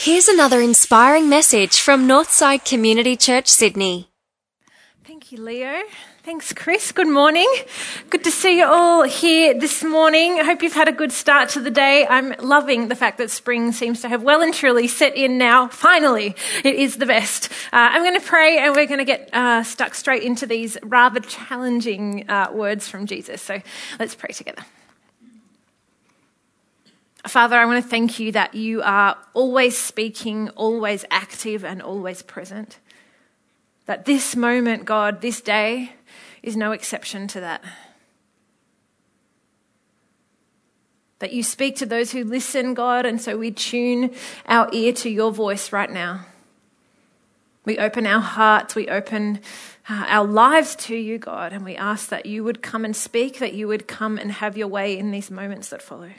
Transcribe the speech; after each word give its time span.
Here's 0.00 0.28
another 0.28 0.60
inspiring 0.60 1.28
message 1.28 1.80
from 1.80 2.06
Northside 2.06 2.64
Community 2.64 3.16
Church, 3.16 3.48
Sydney. 3.48 4.08
Thank 5.02 5.32
you, 5.32 5.42
Leo. 5.42 5.82
Thanks, 6.22 6.52
Chris. 6.52 6.92
Good 6.92 7.08
morning. 7.08 7.52
Good 8.08 8.22
to 8.22 8.30
see 8.30 8.58
you 8.58 8.66
all 8.66 9.02
here 9.02 9.58
this 9.58 9.82
morning. 9.82 10.38
I 10.38 10.44
hope 10.44 10.62
you've 10.62 10.72
had 10.72 10.86
a 10.86 10.92
good 10.92 11.10
start 11.10 11.48
to 11.50 11.60
the 11.60 11.72
day. 11.72 12.06
I'm 12.06 12.32
loving 12.38 12.86
the 12.86 12.94
fact 12.94 13.18
that 13.18 13.28
spring 13.32 13.72
seems 13.72 14.00
to 14.02 14.08
have 14.08 14.22
well 14.22 14.40
and 14.40 14.54
truly 14.54 14.86
set 14.86 15.16
in 15.16 15.36
now. 15.36 15.66
Finally, 15.66 16.36
it 16.62 16.76
is 16.76 16.98
the 16.98 17.06
best. 17.06 17.50
Uh, 17.72 17.90
I'm 17.90 18.04
going 18.04 18.20
to 18.20 18.24
pray 18.24 18.58
and 18.58 18.76
we're 18.76 18.86
going 18.86 18.98
to 18.98 19.04
get 19.04 19.28
uh, 19.32 19.64
stuck 19.64 19.96
straight 19.96 20.22
into 20.22 20.46
these 20.46 20.78
rather 20.84 21.18
challenging 21.18 22.30
uh, 22.30 22.50
words 22.52 22.86
from 22.86 23.06
Jesus. 23.06 23.42
So 23.42 23.60
let's 23.98 24.14
pray 24.14 24.30
together. 24.30 24.62
Father, 27.26 27.56
I 27.56 27.66
want 27.66 27.82
to 27.82 27.90
thank 27.90 28.20
you 28.20 28.32
that 28.32 28.54
you 28.54 28.80
are 28.82 29.16
always 29.34 29.76
speaking, 29.76 30.50
always 30.50 31.04
active, 31.10 31.64
and 31.64 31.82
always 31.82 32.22
present. 32.22 32.78
That 33.86 34.04
this 34.04 34.36
moment, 34.36 34.84
God, 34.84 35.20
this 35.20 35.40
day, 35.40 35.92
is 36.42 36.56
no 36.56 36.72
exception 36.72 37.26
to 37.28 37.40
that. 37.40 37.64
That 41.18 41.32
you 41.32 41.42
speak 41.42 41.74
to 41.76 41.86
those 41.86 42.12
who 42.12 42.22
listen, 42.22 42.74
God, 42.74 43.04
and 43.04 43.20
so 43.20 43.36
we 43.36 43.50
tune 43.50 44.14
our 44.46 44.68
ear 44.72 44.92
to 44.94 45.10
your 45.10 45.32
voice 45.32 45.72
right 45.72 45.90
now. 45.90 46.26
We 47.64 47.78
open 47.78 48.06
our 48.06 48.20
hearts, 48.20 48.76
we 48.76 48.88
open 48.88 49.40
uh, 49.90 50.06
our 50.08 50.26
lives 50.26 50.76
to 50.76 50.96
you, 50.96 51.18
God, 51.18 51.52
and 51.52 51.64
we 51.64 51.76
ask 51.76 52.08
that 52.10 52.24
you 52.26 52.44
would 52.44 52.62
come 52.62 52.84
and 52.84 52.94
speak, 52.94 53.40
that 53.40 53.54
you 53.54 53.66
would 53.66 53.88
come 53.88 54.16
and 54.16 54.30
have 54.32 54.56
your 54.56 54.68
way 54.68 54.96
in 54.96 55.10
these 55.10 55.30
moments 55.30 55.68
that 55.70 55.82
follow. 55.82 56.12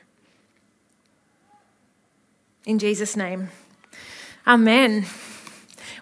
In 2.70 2.78
Jesus' 2.78 3.18
name. 3.18 3.50
Amen. 4.46 5.08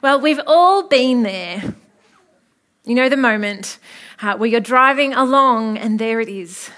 Well, 0.01 0.19
we've 0.19 0.41
all 0.45 0.89
been 0.89 1.23
there. 1.23 1.63
You 2.83 2.93
know 2.93 3.07
the 3.07 3.15
moment 3.15 3.79
uh, 4.21 4.35
where 4.35 4.49
you're 4.49 4.59
driving 4.59 5.13
along 5.13 5.77
and 5.77 5.97
there 5.97 6.19
it 6.19 6.27
is, 6.27 6.69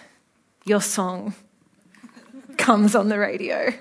your 0.63 0.79
song 0.79 1.33
comes 2.59 2.93
on 2.93 3.09
the 3.09 3.17
radio. 3.17 3.73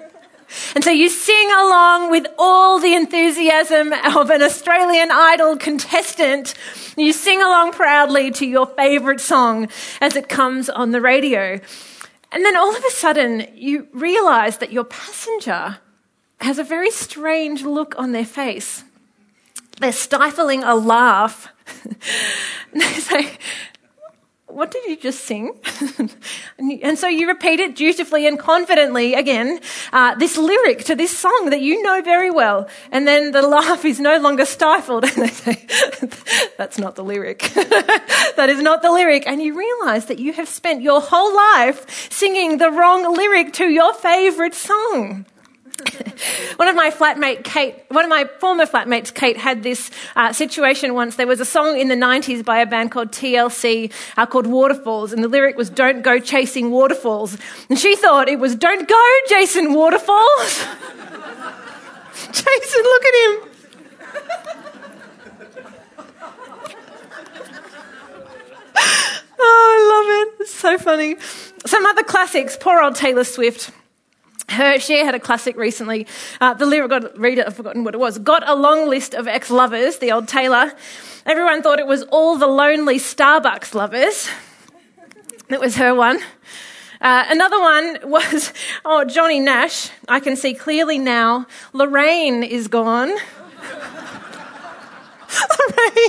And 0.74 0.82
so 0.82 0.90
you 0.90 1.10
sing 1.10 1.50
along 1.50 2.10
with 2.10 2.26
all 2.38 2.78
the 2.78 2.94
enthusiasm 2.94 3.92
of 3.92 4.30
an 4.30 4.40
Australian 4.40 5.10
Idol 5.10 5.58
contestant. 5.58 6.54
You 6.96 7.12
sing 7.12 7.42
along 7.42 7.72
proudly 7.72 8.30
to 8.30 8.46
your 8.46 8.64
favourite 8.64 9.20
song 9.20 9.68
as 10.00 10.16
it 10.16 10.30
comes 10.30 10.70
on 10.70 10.92
the 10.92 11.02
radio. 11.02 11.60
And 12.32 12.46
then 12.46 12.56
all 12.56 12.74
of 12.74 12.82
a 12.82 12.90
sudden, 12.92 13.46
you 13.54 13.88
realise 13.92 14.56
that 14.56 14.72
your 14.72 14.84
passenger 14.84 15.80
has 16.40 16.58
a 16.58 16.64
very 16.64 16.90
strange 16.90 17.64
look 17.64 17.98
on 17.98 18.12
their 18.12 18.24
face. 18.24 18.84
They're 19.80 19.92
stifling 19.92 20.64
a 20.64 20.74
laugh. 20.74 21.48
they 22.72 22.80
say, 22.80 23.38
What 24.46 24.70
did 24.70 24.84
you 24.86 24.96
just 24.96 25.24
sing? 25.24 25.60
and 26.58 26.98
so 26.98 27.06
you 27.06 27.28
repeat 27.28 27.60
it 27.60 27.76
dutifully 27.76 28.26
and 28.26 28.38
confidently 28.38 29.14
again, 29.14 29.60
uh, 29.92 30.14
this 30.16 30.36
lyric 30.36 30.84
to 30.84 30.96
this 30.96 31.16
song 31.16 31.50
that 31.50 31.60
you 31.60 31.82
know 31.82 32.02
very 32.02 32.30
well. 32.30 32.68
And 32.90 33.06
then 33.06 33.30
the 33.30 33.42
laugh 33.42 33.84
is 33.84 34.00
no 34.00 34.18
longer 34.18 34.44
stifled. 34.44 35.04
And 35.18 35.28
they 35.28 35.28
say, 35.28 35.66
That's 36.56 36.78
not 36.78 36.96
the 36.96 37.04
lyric. 37.04 37.40
that 38.36 38.46
is 38.48 38.60
not 38.60 38.82
the 38.82 38.90
lyric. 38.90 39.26
And 39.26 39.42
you 39.42 39.56
realize 39.56 40.06
that 40.06 40.18
you 40.18 40.32
have 40.32 40.48
spent 40.48 40.82
your 40.82 41.00
whole 41.00 41.34
life 41.34 42.10
singing 42.12 42.58
the 42.58 42.70
wrong 42.70 43.16
lyric 43.16 43.52
to 43.54 43.64
your 43.68 43.94
favorite 43.94 44.54
song. 44.54 45.26
one 46.56 46.66
of 46.68 46.74
my 46.74 46.90
flatmate 46.90 47.44
Kate, 47.44 47.76
one 47.88 48.04
of 48.04 48.08
my 48.08 48.24
former 48.40 48.66
flatmates 48.66 49.14
Kate, 49.14 49.36
had 49.36 49.62
this 49.62 49.90
uh, 50.16 50.32
situation 50.32 50.94
once. 50.94 51.16
There 51.16 51.26
was 51.26 51.40
a 51.40 51.44
song 51.44 51.78
in 51.78 51.88
the 51.88 51.94
'90s 51.94 52.44
by 52.44 52.58
a 52.58 52.66
band 52.66 52.90
called 52.90 53.12
TLC 53.12 53.92
uh, 54.16 54.26
called 54.26 54.46
Waterfalls, 54.46 55.12
and 55.12 55.22
the 55.22 55.28
lyric 55.28 55.56
was 55.56 55.70
"Don't 55.70 56.02
go 56.02 56.18
chasing 56.18 56.70
waterfalls," 56.70 57.38
and 57.68 57.78
she 57.78 57.94
thought 57.94 58.28
it 58.28 58.40
was 58.40 58.56
"Don't 58.56 58.88
go, 58.88 59.10
Jason 59.28 59.72
Waterfalls." 59.72 60.66
Jason, 62.32 62.82
look 62.82 63.04
at 63.04 63.14
him. 63.14 63.48
oh, 69.38 69.70
I 69.70 69.78
love 69.94 70.06
it. 70.28 70.42
It's 70.42 70.54
so 70.54 70.76
funny. 70.78 71.16
Some 71.64 71.86
other 71.86 72.02
classics. 72.02 72.56
Poor 72.60 72.82
old 72.82 72.96
Taylor 72.96 73.22
Swift. 73.22 73.70
Her, 74.48 74.78
she 74.78 74.98
had 74.98 75.14
a 75.14 75.20
classic 75.20 75.56
recently. 75.56 76.06
Uh, 76.40 76.54
the 76.54 76.64
lyric, 76.64 76.90
got 76.90 77.18
read 77.18 77.38
it, 77.38 77.46
I've 77.46 77.56
forgotten 77.56 77.84
what 77.84 77.94
it 77.94 77.98
was. 77.98 78.18
Got 78.18 78.48
a 78.48 78.54
long 78.54 78.88
list 78.88 79.14
of 79.14 79.28
ex 79.28 79.50
lovers, 79.50 79.98
the 79.98 80.12
old 80.12 80.26
Taylor. 80.26 80.72
Everyone 81.26 81.62
thought 81.62 81.78
it 81.78 81.86
was 81.86 82.04
all 82.04 82.38
the 82.38 82.46
lonely 82.46 82.98
Starbucks 82.98 83.74
lovers. 83.74 84.28
That 85.48 85.60
was 85.60 85.76
her 85.76 85.94
one. 85.94 86.20
Uh, 87.00 87.24
another 87.28 87.60
one 87.60 87.98
was, 88.04 88.52
oh, 88.84 89.04
Johnny 89.04 89.38
Nash. 89.38 89.90
I 90.08 90.20
can 90.20 90.36
see 90.36 90.54
clearly 90.54 90.98
now. 90.98 91.46
Lorraine 91.72 92.42
is 92.42 92.68
gone. 92.68 93.10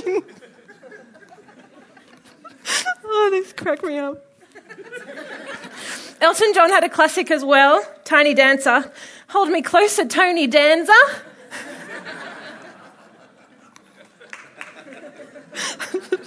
Lorraine. 0.04 0.22
Oh, 3.12 3.28
this 3.32 3.52
cracked 3.52 3.82
me 3.82 3.98
up. 3.98 4.24
Elton 6.20 6.52
John 6.52 6.70
had 6.70 6.84
a 6.84 6.88
classic 6.88 7.30
as 7.30 7.44
well, 7.44 7.82
Tiny 8.04 8.34
Dancer. 8.34 8.92
Hold 9.28 9.48
me 9.48 9.62
closer, 9.62 10.04
Tony 10.04 10.46
Danza. 10.46 10.92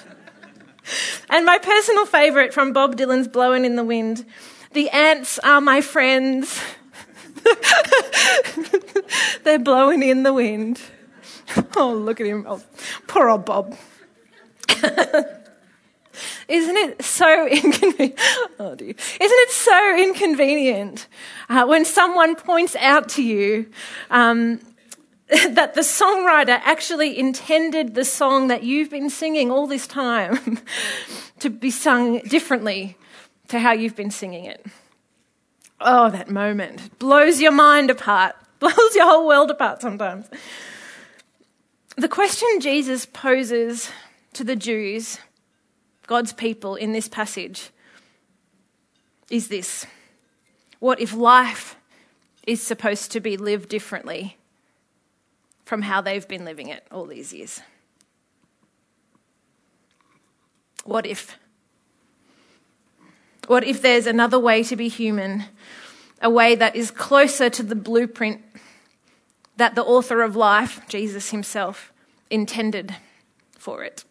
and 1.30 1.46
my 1.46 1.60
personal 1.60 2.08
favourite 2.08 2.54
from 2.54 2.74
Bob 2.74 2.96
Dylan's 2.96 3.28
Blowing 3.28 3.66
in 3.66 3.76
the 3.76 3.84
Wind 3.84 4.26
The 4.74 4.90
ants 4.90 5.38
are 5.40 5.62
my 5.62 5.82
friends. 5.82 6.60
They're 9.44 9.60
blowing 9.60 10.02
in 10.02 10.24
the 10.24 10.34
wind. 10.34 10.82
Oh, 11.76 11.94
look 11.94 12.22
at 12.22 12.28
him. 12.28 12.46
Oh, 12.48 12.62
poor 13.06 13.30
old 13.30 13.46
Bob. 13.46 13.76
Isn't 16.48 16.78
it 16.78 17.04
so 17.04 17.48
inconvenient? 17.48 18.20
Oh. 18.60 18.74
Isn't 18.74 18.96
it 19.20 19.50
so 19.50 19.98
inconvenient 19.98 21.08
uh, 21.50 21.66
when 21.66 21.86
someone 21.86 22.36
points 22.36 22.76
out 22.78 23.10
to 23.10 23.24
you 23.24 23.70
um, 24.10 24.60
that 25.50 25.74
the 25.74 25.82
songwriter 25.82 26.60
actually 26.64 27.18
intended 27.18 27.96
the 27.96 28.06
song 28.06 28.48
that 28.48 28.64
you've 28.64 28.90
been 28.90 29.10
singing 29.10 29.52
all 29.52 29.68
this 29.68 29.88
time 29.88 30.60
to 31.40 31.50
be 31.50 31.72
sung 31.72 32.20
differently 32.20 32.96
to 33.48 33.60
how 33.60 33.72
you've 33.72 33.96
been 33.96 34.12
singing 34.12 34.46
it? 34.46 34.66
Oh, 35.82 36.10
that 36.10 36.30
moment 36.30 36.98
blows 37.00 37.42
your 37.42 37.52
mind 37.52 37.90
apart, 37.90 38.36
blows 38.60 38.96
your 38.96 39.06
whole 39.06 39.28
world 39.28 39.52
apart 39.52 39.82
sometimes. 39.82 40.30
The 41.98 42.08
question 42.08 42.48
Jesus 42.60 43.06
poses 43.06 43.92
to 44.34 44.44
the 44.44 44.56
Jews 44.56 45.20
God's 46.08 46.34
people 46.34 46.76
in 46.76 46.92
this 46.92 47.08
passage 47.08 47.70
is 49.30 49.48
this 49.48 49.86
What 50.80 51.00
if 51.00 51.14
life 51.14 51.76
is 52.46 52.62
supposed 52.62 53.12
to 53.14 53.20
be 53.20 53.38
lived 53.38 53.70
differently 53.70 54.38
from 55.66 55.84
how 55.84 56.02
they've 56.02 56.28
been 56.28 56.46
living 56.46 56.68
it 56.68 56.86
all 56.92 57.06
these 57.06 57.34
years? 57.34 57.62
What 60.84 61.06
if? 61.06 61.38
What 63.48 63.64
if 63.64 63.82
there's 63.82 64.08
another 64.08 64.40
way 64.40 64.64
to 64.64 64.76
be 64.76 64.90
human, 64.90 65.46
a 66.22 66.30
way 66.30 66.56
that 66.56 66.76
is 66.76 66.92
closer 66.92 67.50
to 67.50 67.64
the 67.64 67.76
blueprint 67.76 68.42
that 69.58 69.76
the 69.76 69.84
author 69.84 70.22
of 70.22 70.36
life, 70.36 70.82
Jesus 70.88 71.32
himself, 71.32 71.94
intended 72.30 72.96
for 73.58 73.84
it? 73.84 74.04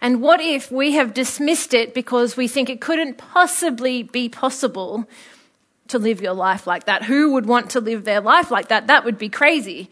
And 0.00 0.22
what 0.22 0.40
if 0.40 0.70
we 0.70 0.92
have 0.92 1.14
dismissed 1.14 1.74
it 1.74 1.94
because 1.94 2.36
we 2.36 2.48
think 2.48 2.70
it 2.70 2.80
couldn't 2.80 3.18
possibly 3.18 4.02
be 4.02 4.28
possible 4.28 5.08
to 5.88 5.98
live 5.98 6.20
your 6.20 6.34
life 6.34 6.66
like 6.66 6.84
that? 6.84 7.04
Who 7.04 7.32
would 7.32 7.46
want 7.46 7.70
to 7.70 7.80
live 7.80 8.04
their 8.04 8.20
life 8.20 8.50
like 8.50 8.68
that? 8.68 8.86
That 8.86 9.04
would 9.04 9.18
be 9.18 9.28
crazy. 9.28 9.90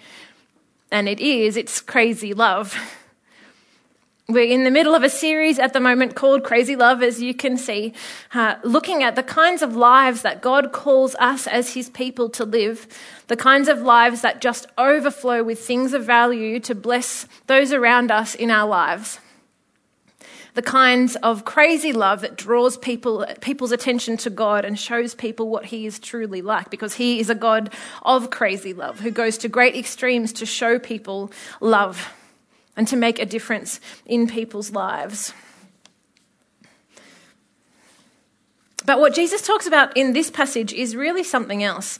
And 0.91 1.08
it 1.08 1.20
is, 1.20 1.56
it's 1.56 1.81
crazy 1.81 2.35
love. 2.35 2.76
We're 4.29 4.53
in 4.53 4.64
the 4.64 4.73
middle 4.73 4.97
of 4.97 5.05
a 5.05 5.08
series 5.08 5.61
at 5.61 5.73
the 5.73 5.79
moment 5.79 6.17
called 6.17 6.43
Crazy 6.43 6.75
Love, 6.75 7.00
as 7.00 7.23
you 7.23 7.32
can 7.32 7.56
see, 7.56 7.93
uh, 8.35 8.56
looking 8.64 9.05
at 9.05 9.14
the 9.14 9.23
kinds 9.23 9.62
of 9.62 9.76
lives 9.76 10.23
that 10.23 10.43
God 10.43 10.73
calls 10.73 11.14
us 11.20 11.47
as 11.47 11.75
His 11.75 11.88
people 11.91 12.29
to 12.31 12.44
live, 12.44 12.88
the 13.29 13.37
kinds 13.37 13.69
of 13.69 13.82
lives 13.82 14.23
that 14.23 14.41
just 14.41 14.67
overflow 14.76 15.44
with 15.44 15.64
things 15.64 15.93
of 15.93 16.05
value 16.05 16.58
to 16.58 16.75
bless 16.75 17.29
those 17.47 17.73
around 17.73 18.11
us 18.11 18.35
in 18.35 18.50
our 18.50 18.69
lives. 18.69 19.20
The 20.56 20.62
kinds 20.62 21.17
of 21.17 21.44
crazy 21.44 21.93
love 21.93 22.23
that 22.23 22.35
draws 22.35 22.79
people, 22.79 23.26
people's 23.43 23.73
attention 23.73 24.17
to 24.17 24.31
God 24.31 24.64
and 24.64 24.79
shows 24.79 25.14
people 25.14 25.50
what 25.50 25.67
He 25.67 25.85
is 25.85 25.99
truly 25.99 26.41
like, 26.41 26.70
because 26.70 26.94
He 26.94 27.20
is 27.20 27.29
a 27.29 27.35
God 27.35 27.75
of 28.03 28.31
crazy 28.31 28.73
love 28.73 29.00
who 29.00 29.11
goes 29.11 29.37
to 29.38 29.50
great 29.50 29.76
extremes 29.76 30.32
to 30.32 30.47
show 30.47 30.79
people 30.79 31.31
love 31.61 32.11
and 32.75 32.88
to 32.88 32.97
make 32.97 33.19
a 33.19 33.26
difference 33.26 33.81
in 34.06 34.26
people's 34.26 34.70
lives. 34.70 35.35
But 38.87 38.99
what 38.99 39.14
Jesus 39.14 39.43
talks 39.43 39.67
about 39.67 39.94
in 39.94 40.14
this 40.14 40.31
passage 40.31 40.73
is 40.73 40.97
really 40.97 41.23
something 41.23 41.62
else. 41.62 41.99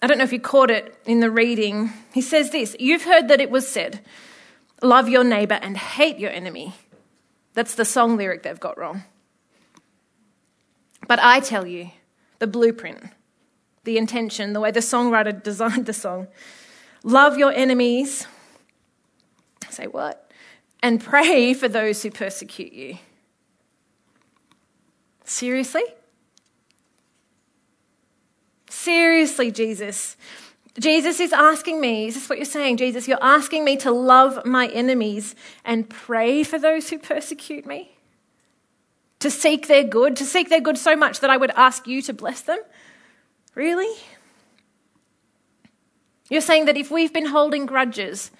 I 0.00 0.06
don't 0.06 0.18
know 0.18 0.24
if 0.24 0.32
you 0.32 0.38
caught 0.38 0.70
it 0.70 0.96
in 1.06 1.18
the 1.18 1.30
reading. 1.30 1.92
He 2.14 2.20
says 2.20 2.50
this 2.50 2.76
You've 2.78 3.02
heard 3.02 3.26
that 3.26 3.40
it 3.40 3.50
was 3.50 3.66
said, 3.66 4.00
love 4.80 5.08
your 5.08 5.24
neighbor 5.24 5.58
and 5.60 5.76
hate 5.76 6.18
your 6.20 6.30
enemy. 6.30 6.74
That's 7.60 7.74
the 7.74 7.84
song 7.84 8.16
lyric 8.16 8.42
they've 8.42 8.58
got 8.58 8.78
wrong. 8.78 9.02
But 11.06 11.18
I 11.20 11.40
tell 11.40 11.66
you, 11.66 11.90
the 12.38 12.46
blueprint, 12.46 13.02
the 13.84 13.98
intention, 13.98 14.54
the 14.54 14.60
way 14.60 14.70
the 14.70 14.80
songwriter 14.80 15.42
designed 15.42 15.84
the 15.84 15.92
song 15.92 16.28
love 17.04 17.36
your 17.36 17.52
enemies. 17.52 18.26
Say 19.68 19.88
what? 19.88 20.32
And 20.82 21.04
pray 21.04 21.52
for 21.52 21.68
those 21.68 22.02
who 22.02 22.10
persecute 22.10 22.72
you. 22.72 22.96
Seriously? 25.26 25.84
Seriously, 28.70 29.50
Jesus. 29.50 30.16
Jesus 30.80 31.20
is 31.20 31.32
asking 31.34 31.78
me, 31.78 32.06
is 32.06 32.14
this 32.14 32.28
what 32.28 32.38
you're 32.38 32.46
saying, 32.46 32.78
Jesus? 32.78 33.06
You're 33.06 33.22
asking 33.22 33.64
me 33.64 33.76
to 33.78 33.90
love 33.90 34.46
my 34.46 34.66
enemies 34.68 35.34
and 35.62 35.88
pray 35.88 36.42
for 36.42 36.58
those 36.58 36.88
who 36.88 36.98
persecute 36.98 37.66
me? 37.66 37.98
To 39.18 39.30
seek 39.30 39.68
their 39.68 39.84
good, 39.84 40.16
to 40.16 40.24
seek 40.24 40.48
their 40.48 40.60
good 40.60 40.78
so 40.78 40.96
much 40.96 41.20
that 41.20 41.28
I 41.28 41.36
would 41.36 41.50
ask 41.50 41.86
you 41.86 42.00
to 42.02 42.14
bless 42.14 42.40
them? 42.40 42.58
Really? 43.54 43.94
You're 46.30 46.40
saying 46.40 46.64
that 46.64 46.78
if 46.78 46.90
we've 46.90 47.12
been 47.12 47.26
holding 47.26 47.66
grudges 47.66 48.30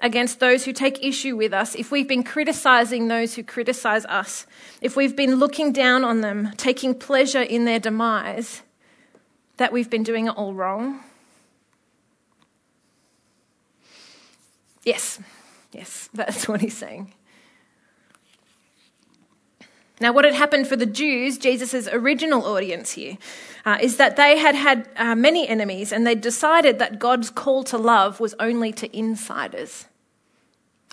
against 0.00 0.40
those 0.40 0.64
who 0.64 0.72
take 0.72 1.04
issue 1.04 1.36
with 1.36 1.52
us, 1.52 1.76
if 1.76 1.92
we've 1.92 2.08
been 2.08 2.24
criticizing 2.24 3.06
those 3.06 3.34
who 3.34 3.44
criticize 3.44 4.04
us, 4.06 4.46
if 4.80 4.96
we've 4.96 5.14
been 5.14 5.36
looking 5.36 5.72
down 5.72 6.02
on 6.02 6.22
them, 6.22 6.50
taking 6.56 6.92
pleasure 6.92 7.42
in 7.42 7.66
their 7.66 7.78
demise, 7.78 8.62
that 9.58 9.72
we've 9.72 9.90
been 9.90 10.02
doing 10.02 10.26
it 10.26 10.30
all 10.30 10.54
wrong? 10.54 11.04
Yes, 14.88 15.20
yes, 15.70 16.08
that's 16.14 16.48
what 16.48 16.62
he's 16.62 16.76
saying. 16.76 17.12
Now, 20.00 20.12
what 20.12 20.24
had 20.24 20.32
happened 20.32 20.66
for 20.66 20.76
the 20.76 20.86
Jews, 20.86 21.36
Jesus' 21.36 21.86
original 21.88 22.46
audience 22.46 22.92
here, 22.92 23.18
uh, 23.66 23.76
is 23.82 23.98
that 23.98 24.16
they 24.16 24.38
had 24.38 24.54
had 24.54 24.88
uh, 24.96 25.14
many 25.14 25.46
enemies 25.46 25.92
and 25.92 26.06
they 26.06 26.14
decided 26.14 26.78
that 26.78 26.98
God's 26.98 27.28
call 27.28 27.64
to 27.64 27.76
love 27.76 28.18
was 28.18 28.34
only 28.40 28.72
to 28.72 28.96
insiders. 28.96 29.84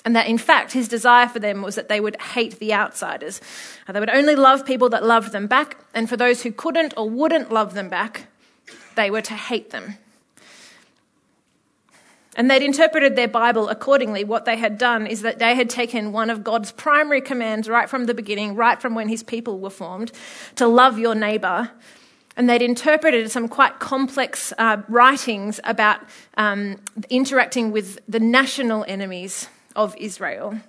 And 0.04 0.14
that 0.14 0.28
in 0.28 0.38
fact, 0.38 0.74
his 0.74 0.90
desire 0.90 1.30
for 1.30 1.40
them 1.40 1.62
was 1.62 1.76
that 1.76 1.88
they 1.88 2.02
would 2.02 2.20
hate 2.20 2.60
the 2.60 2.74
outsiders. 2.74 3.40
Uh, 3.88 3.94
they 3.94 4.02
would 4.02 4.10
only 4.10 4.36
love 4.36 4.66
people 4.66 4.90
that 4.90 5.06
loved 5.06 5.32
them 5.32 5.48
back, 5.48 5.78
and 5.94 6.10
for 6.10 6.18
those 6.18 6.44
who 6.44 6.52
couldn't 6.52 6.94
or 6.98 7.10
wouldn't 7.10 7.50
love 7.50 7.76
them 7.76 7.88
back, 7.88 8.28
they 8.96 9.10
were 9.10 9.22
to 9.22 9.36
hate 9.36 9.70
them. 9.70 10.00
And 12.36 12.52
they'd 12.52 12.62
interpreted 12.62 13.16
their 13.16 13.28
Bible 13.30 13.70
accordingly. 13.70 14.24
What 14.24 14.46
they 14.46 14.58
had 14.58 14.78
done 14.78 15.08
is 15.08 15.22
that 15.22 15.40
they 15.40 15.56
had 15.56 15.70
taken 15.70 16.12
one 16.12 16.30
of 16.30 16.44
God's 16.44 16.72
primary 16.72 17.22
commands 17.22 17.70
right 17.70 17.90
from 17.90 18.06
the 18.06 18.14
beginning, 18.14 18.56
right 18.56 18.82
from 18.82 18.94
when 18.94 19.08
his 19.08 19.24
people 19.24 19.60
were 19.60 19.70
formed, 19.70 20.12
to 20.56 20.68
love 20.68 21.00
your 21.00 21.16
neighbour. 21.16 21.72
And 22.38 22.50
they'd 22.50 22.62
interpreted 22.62 23.32
some 23.32 23.48
quite 23.48 23.80
complex 23.80 24.52
uh, 24.58 24.82
writings 24.90 25.62
about 25.64 26.02
um, 26.36 26.78
interacting 27.10 27.72
with 27.72 28.00
the 28.10 28.20
national 28.20 28.84
enemies 28.88 29.48
of 29.74 29.96
Israel. 29.98 30.60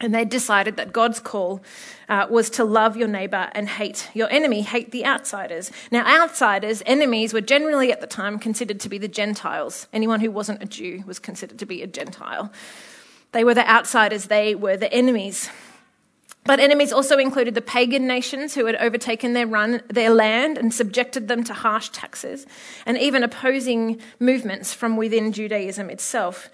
And 0.00 0.14
they 0.14 0.24
decided 0.24 0.76
that 0.76 0.92
God's 0.92 1.20
call 1.20 1.62
uh, 2.08 2.26
was 2.28 2.50
to 2.50 2.64
love 2.64 2.96
your 2.96 3.06
neighbor 3.08 3.48
and 3.52 3.68
hate 3.68 4.10
your 4.12 4.28
enemy, 4.30 4.62
hate 4.62 4.90
the 4.90 5.06
outsiders. 5.06 5.70
Now, 5.92 6.04
outsiders, 6.22 6.82
enemies, 6.84 7.32
were 7.32 7.40
generally 7.40 7.92
at 7.92 8.00
the 8.00 8.06
time 8.06 8.38
considered 8.38 8.80
to 8.80 8.88
be 8.88 8.98
the 8.98 9.08
Gentiles. 9.08 9.86
Anyone 9.92 10.20
who 10.20 10.32
wasn't 10.32 10.62
a 10.62 10.66
Jew 10.66 11.04
was 11.06 11.20
considered 11.20 11.58
to 11.60 11.66
be 11.66 11.80
a 11.82 11.86
Gentile. 11.86 12.52
They 13.32 13.44
were 13.44 13.54
the 13.54 13.68
outsiders, 13.68 14.26
they 14.26 14.54
were 14.54 14.76
the 14.76 14.92
enemies. 14.92 15.48
But 16.44 16.60
enemies 16.60 16.92
also 16.92 17.16
included 17.16 17.54
the 17.54 17.62
pagan 17.62 18.06
nations 18.06 18.54
who 18.54 18.66
had 18.66 18.76
overtaken 18.76 19.32
their, 19.32 19.46
run, 19.46 19.80
their 19.88 20.10
land 20.10 20.58
and 20.58 20.74
subjected 20.74 21.26
them 21.26 21.42
to 21.44 21.54
harsh 21.54 21.88
taxes, 21.88 22.46
and 22.84 22.98
even 22.98 23.22
opposing 23.22 24.00
movements 24.20 24.74
from 24.74 24.96
within 24.96 25.32
Judaism 25.32 25.88
itself. 25.88 26.50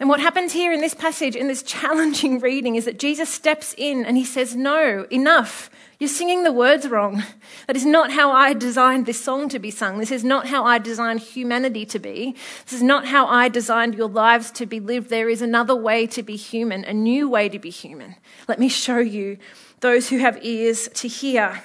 And 0.00 0.08
what 0.08 0.20
happens 0.20 0.52
here 0.52 0.72
in 0.72 0.80
this 0.80 0.94
passage, 0.94 1.36
in 1.36 1.48
this 1.48 1.62
challenging 1.62 2.40
reading, 2.40 2.74
is 2.76 2.86
that 2.86 2.98
Jesus 2.98 3.28
steps 3.28 3.74
in 3.78 4.04
and 4.04 4.16
he 4.16 4.24
says, 4.24 4.56
No, 4.56 5.06
enough. 5.10 5.70
You're 5.98 6.08
singing 6.08 6.42
the 6.42 6.52
words 6.52 6.88
wrong. 6.88 7.22
That 7.68 7.76
is 7.76 7.86
not 7.86 8.10
how 8.10 8.32
I 8.32 8.54
designed 8.54 9.06
this 9.06 9.22
song 9.22 9.48
to 9.50 9.60
be 9.60 9.70
sung. 9.70 9.98
This 9.98 10.10
is 10.10 10.24
not 10.24 10.48
how 10.48 10.64
I 10.64 10.78
designed 10.78 11.20
humanity 11.20 11.86
to 11.86 12.00
be. 12.00 12.34
This 12.64 12.72
is 12.72 12.82
not 12.82 13.06
how 13.06 13.26
I 13.26 13.48
designed 13.48 13.94
your 13.94 14.08
lives 14.08 14.50
to 14.52 14.66
be 14.66 14.80
lived. 14.80 15.10
There 15.10 15.28
is 15.28 15.42
another 15.42 15.76
way 15.76 16.08
to 16.08 16.24
be 16.24 16.34
human, 16.34 16.84
a 16.84 16.92
new 16.92 17.28
way 17.28 17.48
to 17.48 17.58
be 17.60 17.70
human. 17.70 18.16
Let 18.48 18.58
me 18.58 18.68
show 18.68 18.98
you 18.98 19.38
those 19.78 20.08
who 20.08 20.18
have 20.18 20.44
ears 20.44 20.88
to 20.94 21.06
hear. 21.06 21.62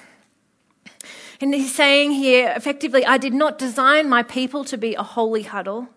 And 1.40 1.52
he's 1.52 1.74
saying 1.74 2.12
here, 2.12 2.52
effectively, 2.56 3.04
I 3.04 3.18
did 3.18 3.34
not 3.34 3.58
design 3.58 4.08
my 4.08 4.22
people 4.22 4.64
to 4.66 4.78
be 4.78 4.94
a 4.94 5.02
holy 5.02 5.42
huddle. 5.42 5.88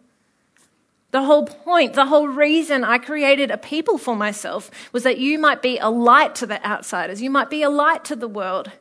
The 1.11 1.23
whole 1.23 1.45
point, 1.45 1.93
the 1.93 2.05
whole 2.05 2.27
reason 2.27 2.85
I 2.85 2.97
created 2.97 3.51
a 3.51 3.57
people 3.57 3.97
for 3.97 4.15
myself 4.15 4.71
was 4.93 5.03
that 5.03 5.17
you 5.17 5.37
might 5.37 5.61
be 5.61 5.77
a 5.77 5.89
light 5.89 6.35
to 6.35 6.45
the 6.45 6.65
outsiders. 6.65 7.21
You 7.21 7.29
might 7.29 7.49
be 7.49 7.63
a 7.63 7.69
light 7.69 8.05
to 8.05 8.15
the 8.15 8.29
world. 8.29 8.71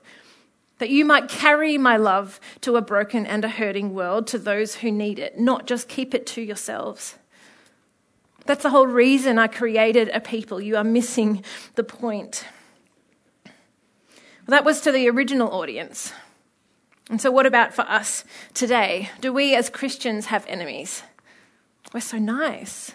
That 0.78 0.90
you 0.90 1.04
might 1.04 1.28
carry 1.28 1.76
my 1.76 1.96
love 1.96 2.40
to 2.62 2.76
a 2.76 2.82
broken 2.82 3.26
and 3.26 3.44
a 3.44 3.48
hurting 3.48 3.92
world, 3.92 4.28
to 4.28 4.38
those 4.38 4.76
who 4.76 4.90
need 4.90 5.18
it, 5.18 5.38
not 5.38 5.66
just 5.66 5.88
keep 5.88 6.14
it 6.14 6.26
to 6.28 6.40
yourselves. 6.40 7.16
That's 8.46 8.62
the 8.62 8.70
whole 8.70 8.86
reason 8.86 9.38
I 9.38 9.48
created 9.48 10.08
a 10.08 10.20
people. 10.20 10.60
You 10.60 10.76
are 10.76 10.84
missing 10.84 11.44
the 11.74 11.84
point. 11.84 12.44
Well, 13.44 14.56
that 14.56 14.64
was 14.64 14.80
to 14.82 14.92
the 14.92 15.08
original 15.10 15.52
audience. 15.52 16.12
And 17.10 17.20
so, 17.20 17.30
what 17.30 17.44
about 17.44 17.74
for 17.74 17.82
us 17.82 18.24
today? 18.54 19.10
Do 19.20 19.32
we 19.32 19.54
as 19.54 19.68
Christians 19.68 20.26
have 20.26 20.46
enemies? 20.46 21.02
We're 21.92 22.00
so 22.00 22.18
nice. 22.18 22.92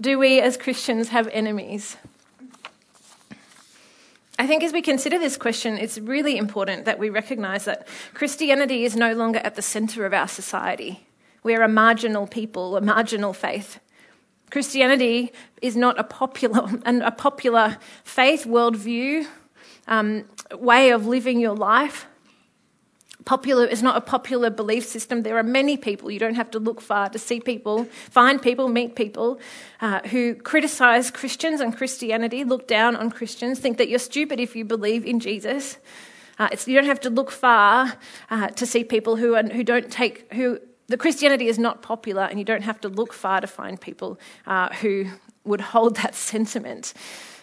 Do 0.00 0.18
we 0.18 0.40
as 0.40 0.56
Christians 0.56 1.10
have 1.10 1.28
enemies? 1.28 1.96
I 4.38 4.46
think 4.46 4.64
as 4.64 4.72
we 4.72 4.80
consider 4.80 5.18
this 5.18 5.36
question, 5.36 5.76
it's 5.76 5.98
really 5.98 6.38
important 6.38 6.86
that 6.86 6.98
we 6.98 7.10
recognize 7.10 7.66
that 7.66 7.86
Christianity 8.14 8.84
is 8.84 8.96
no 8.96 9.12
longer 9.12 9.38
at 9.40 9.54
the 9.54 9.62
center 9.62 10.06
of 10.06 10.14
our 10.14 10.26
society. 10.26 11.06
We're 11.44 11.62
a 11.62 11.68
marginal 11.68 12.26
people, 12.26 12.76
a 12.76 12.80
marginal 12.80 13.34
faith. 13.34 13.78
Christianity 14.50 15.30
is 15.60 15.76
not 15.76 16.00
a 16.00 16.04
popular, 16.04 16.68
a 16.86 17.12
popular 17.12 17.76
faith 18.02 18.44
worldview 18.44 19.26
um, 19.86 20.24
way 20.54 20.90
of 20.90 21.06
living 21.06 21.40
your 21.40 21.54
life. 21.54 22.06
Popular 23.24 23.66
is 23.66 23.82
not 23.82 23.96
a 23.96 24.00
popular 24.00 24.50
belief 24.50 24.84
system. 24.84 25.22
There 25.22 25.38
are 25.38 25.44
many 25.44 25.76
people, 25.76 26.10
you 26.10 26.18
don't 26.18 26.34
have 26.34 26.50
to 26.52 26.58
look 26.58 26.80
far 26.80 27.08
to 27.08 27.18
see 27.18 27.40
people, 27.40 27.84
find 27.84 28.42
people, 28.42 28.68
meet 28.68 28.96
people 28.96 29.38
uh, 29.80 30.00
who 30.08 30.34
criticize 30.34 31.10
Christians 31.10 31.60
and 31.60 31.76
Christianity, 31.76 32.42
look 32.42 32.66
down 32.66 32.96
on 32.96 33.10
Christians, 33.10 33.60
think 33.60 33.78
that 33.78 33.88
you're 33.88 34.00
stupid 34.00 34.40
if 34.40 34.56
you 34.56 34.64
believe 34.64 35.06
in 35.06 35.20
Jesus. 35.20 35.78
Uh, 36.38 36.48
you 36.66 36.74
don't 36.74 36.86
have 36.86 37.00
to 37.00 37.10
look 37.10 37.30
far 37.30 37.96
uh, 38.30 38.48
to 38.48 38.66
see 38.66 38.82
people 38.82 39.16
who, 39.16 39.36
are, 39.36 39.44
who 39.44 39.62
don't 39.62 39.90
take, 39.92 40.32
who 40.32 40.58
the 40.88 40.96
Christianity 40.96 41.46
is 41.46 41.58
not 41.58 41.82
popular, 41.82 42.22
and 42.22 42.38
you 42.38 42.44
don't 42.44 42.62
have 42.62 42.80
to 42.80 42.88
look 42.88 43.12
far 43.12 43.40
to 43.40 43.46
find 43.46 43.80
people 43.80 44.18
uh, 44.46 44.68
who 44.74 45.06
would 45.44 45.60
hold 45.60 45.96
that 45.96 46.14
sentiment. 46.30 46.92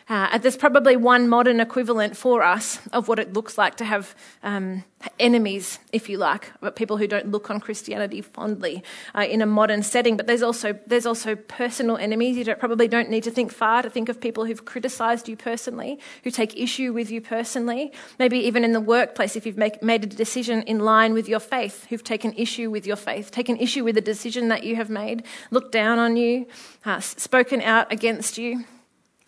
Uh, 0.09 0.39
there's 0.39 0.57
probably 0.57 0.97
one 0.97 1.29
modern 1.29 1.59
equivalent 1.59 2.17
for 2.17 2.41
us 2.41 2.79
of 2.91 3.07
what 3.07 3.19
it 3.19 3.31
looks 3.31 3.59
like 3.59 3.75
to 3.75 3.85
have 3.85 4.15
um, 4.41 4.83
enemies, 5.19 5.77
if 5.93 6.09
you 6.09 6.17
like, 6.17 6.51
but 6.61 6.75
people 6.75 6.97
who 6.97 7.05
don't 7.05 7.29
look 7.29 7.51
on 7.51 7.59
Christianity 7.59 8.19
fondly 8.19 8.83
uh, 9.13 9.21
in 9.21 9.43
a 9.43 9.45
modern 9.45 9.83
setting. 9.83 10.17
But 10.17 10.25
there's 10.25 10.41
also 10.41 10.79
there's 10.87 11.05
also 11.05 11.35
personal 11.35 11.95
enemies. 11.97 12.37
You 12.37 12.43
don't, 12.43 12.59
probably 12.59 12.87
don't 12.87 13.11
need 13.11 13.23
to 13.25 13.31
think 13.31 13.53
far 13.53 13.83
to 13.83 13.89
think 13.89 14.09
of 14.09 14.19
people 14.19 14.45
who've 14.45 14.65
criticised 14.65 15.29
you 15.29 15.37
personally, 15.37 15.99
who 16.23 16.31
take 16.31 16.57
issue 16.57 16.91
with 16.91 17.11
you 17.11 17.21
personally. 17.21 17.93
Maybe 18.17 18.39
even 18.39 18.63
in 18.63 18.73
the 18.73 18.81
workplace, 18.81 19.35
if 19.35 19.45
you've 19.45 19.57
make, 19.57 19.83
made 19.83 20.03
a 20.03 20.07
decision 20.07 20.63
in 20.63 20.79
line 20.79 21.13
with 21.13 21.29
your 21.29 21.39
faith, 21.39 21.85
who've 21.89 22.03
taken 22.03 22.33
issue 22.33 22.71
with 22.71 22.87
your 22.87 22.95
faith, 22.95 23.29
taken 23.29 23.57
issue 23.57 23.83
with 23.83 23.93
the 23.93 24.01
decision 24.01 24.47
that 24.47 24.63
you 24.63 24.75
have 24.75 24.89
made, 24.89 25.23
looked 25.51 25.71
down 25.71 25.99
on 25.99 26.17
you, 26.17 26.47
uh, 26.83 26.99
spoken 26.99 27.61
out 27.61 27.93
against 27.93 28.39
you 28.39 28.65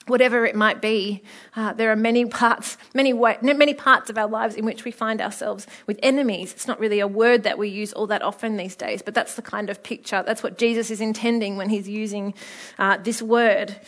whatever 0.07 0.45
it 0.45 0.55
might 0.55 0.81
be, 0.81 1.21
uh, 1.55 1.73
there 1.73 1.91
are 1.91 1.95
many 1.95 2.25
parts, 2.25 2.77
many, 2.93 3.13
way, 3.13 3.37
many 3.41 3.73
parts 3.73 4.09
of 4.09 4.17
our 4.17 4.27
lives 4.27 4.55
in 4.55 4.65
which 4.65 4.83
we 4.83 4.91
find 4.91 5.21
ourselves 5.21 5.67
with 5.85 5.99
enemies. 6.01 6.51
It's 6.53 6.67
not 6.67 6.79
really 6.79 6.99
a 6.99 7.07
word 7.07 7.43
that 7.43 7.57
we 7.57 7.69
use 7.69 7.93
all 7.93 8.07
that 8.07 8.21
often 8.21 8.57
these 8.57 8.75
days, 8.75 9.01
but 9.01 9.13
that's 9.13 9.35
the 9.35 9.41
kind 9.41 9.69
of 9.69 9.83
picture. 9.83 10.23
That's 10.25 10.41
what 10.41 10.57
Jesus 10.57 10.89
is 10.89 11.01
intending 11.01 11.55
when 11.55 11.69
he's 11.69 11.87
using 11.87 12.33
uh, 12.79 12.97
this 12.97 13.21
word. 13.21 13.79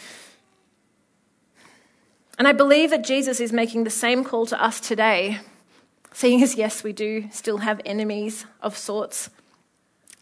And 2.37 2.47
I 2.47 2.51
believe 2.51 2.89
that 2.91 3.03
Jesus 3.03 3.39
is 3.39 3.51
making 3.51 3.83
the 3.83 3.89
same 3.89 4.23
call 4.23 4.45
to 4.47 4.61
us 4.61 4.79
today, 4.79 5.39
seeing 6.13 6.43
as, 6.43 6.55
yes, 6.57 6.83
we 6.83 6.93
do 6.93 7.29
still 7.31 7.57
have 7.59 7.81
enemies 7.85 8.45
of 8.61 8.77
sorts. 8.77 9.29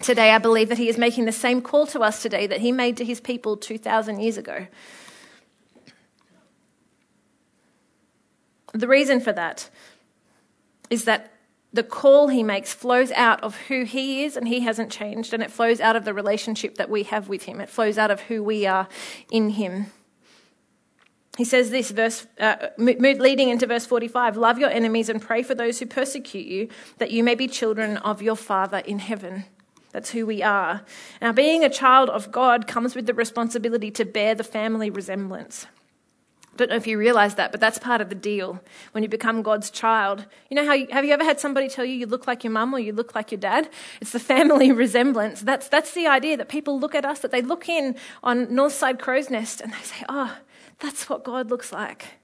Today, 0.02 0.32
I 0.32 0.40
believe 0.40 0.70
that 0.70 0.78
he 0.78 0.90
is 0.90 0.98
making 0.98 1.26
the 1.26 1.32
same 1.32 1.62
call 1.62 1.86
to 1.88 2.00
us 2.00 2.22
today 2.22 2.48
that 2.48 2.62
he 2.62 2.72
made 2.72 2.98
to 2.98 3.06
his 3.06 3.20
people 3.20 3.56
2,000 3.56 4.20
years 4.20 4.38
ago. 4.38 4.68
The 8.74 8.88
reason 8.88 9.20
for 9.20 9.34
that 9.34 9.70
is 10.90 11.06
that 11.06 11.32
the 11.74 11.84
call 11.84 12.28
he 12.28 12.44
makes 12.44 12.74
flows 12.74 13.12
out 13.12 13.42
of 13.44 13.56
who 13.68 13.84
he 13.84 14.24
is 14.24 14.36
and 14.36 14.48
he 14.48 14.62
hasn't 14.62 14.92
changed, 14.92 15.34
and 15.34 15.42
it 15.42 15.52
flows 15.52 15.80
out 15.80 15.96
of 15.96 16.04
the 16.04 16.14
relationship 16.14 16.76
that 16.76 16.90
we 16.90 17.04
have 17.04 17.30
with 17.30 17.44
him. 17.44 17.62
It 17.62 17.70
flows 17.70 17.98
out 17.98 18.12
of 18.12 18.22
who 18.22 18.44
we 18.44 18.66
are 18.66 18.88
in 19.32 19.52
him. 19.52 19.88
He 21.38 21.46
says 21.46 21.72
this 21.72 21.92
verse, 21.92 22.28
uh, 22.40 22.68
leading 22.78 23.50
into 23.50 23.66
verse 23.66 23.86
45 23.86 24.36
Love 24.36 24.60
your 24.60 24.70
enemies 24.70 25.08
and 25.08 25.22
pray 25.22 25.44
for 25.44 25.56
those 25.56 25.80
who 25.80 25.86
persecute 25.86 26.46
you, 26.46 26.68
that 26.98 27.12
you 27.12 27.24
may 27.24 27.36
be 27.36 27.48
children 27.48 27.98
of 27.98 28.22
your 28.22 28.36
Father 28.36 28.80
in 28.80 29.00
heaven. 29.00 29.46
That's 29.94 30.12
who 30.12 30.26
we 30.26 30.44
are. 30.44 30.84
Now, 31.22 31.32
being 31.32 31.64
a 31.64 31.70
child 31.70 32.10
of 32.10 32.32
God 32.32 32.68
comes 32.68 32.96
with 32.96 33.06
the 33.06 33.14
responsibility 33.14 33.92
to 33.92 34.06
bear 34.06 34.36
the 34.36 34.44
family 34.44 34.90
resemblance 34.90 35.68
don't 36.58 36.70
know 36.70 36.76
if 36.76 36.86
you 36.86 36.98
realize 36.98 37.36
that, 37.36 37.52
but 37.52 37.62
that's 37.62 37.78
part 37.78 38.02
of 38.02 38.10
the 38.10 38.16
deal 38.16 38.60
when 38.92 39.04
you 39.04 39.10
become 39.10 39.42
God's 39.42 39.70
child. 39.70 40.26
You 40.50 40.56
know 40.56 40.66
how 40.66 40.74
you, 40.74 40.88
have 40.92 41.06
you 41.06 41.12
ever 41.12 41.24
had 41.24 41.40
somebody 41.40 41.70
tell 41.70 41.86
you 41.86 41.94
you 41.94 42.06
look 42.06 42.28
like 42.28 42.44
your 42.44 42.52
mum 42.52 42.74
or 42.74 42.80
you 42.80 42.92
look 42.92 43.16
like 43.16 43.32
your 43.32 43.40
dad? 43.40 43.70
It's 44.02 44.12
the 44.12 44.20
family 44.20 44.72
resemblance. 44.72 45.42
That's 45.42 45.70
that's 45.70 45.94
the 45.94 46.08
idea 46.08 46.36
that 46.38 46.50
people 46.50 46.80
look 46.80 46.94
at 46.94 47.06
us, 47.06 47.20
that 47.20 47.32
they 47.32 47.42
look 47.42 47.70
in 47.70 47.96
on 48.22 48.48
Northside 48.48 49.00
Crow's 49.00 49.30
Nest 49.30 49.62
and 49.62 49.72
they 49.72 49.82
say, 49.82 50.04
"Oh, 50.10 50.38
that's 50.80 51.08
what 51.10 51.24
God 51.24 51.50
looks 51.50 51.72
like." 51.72 52.20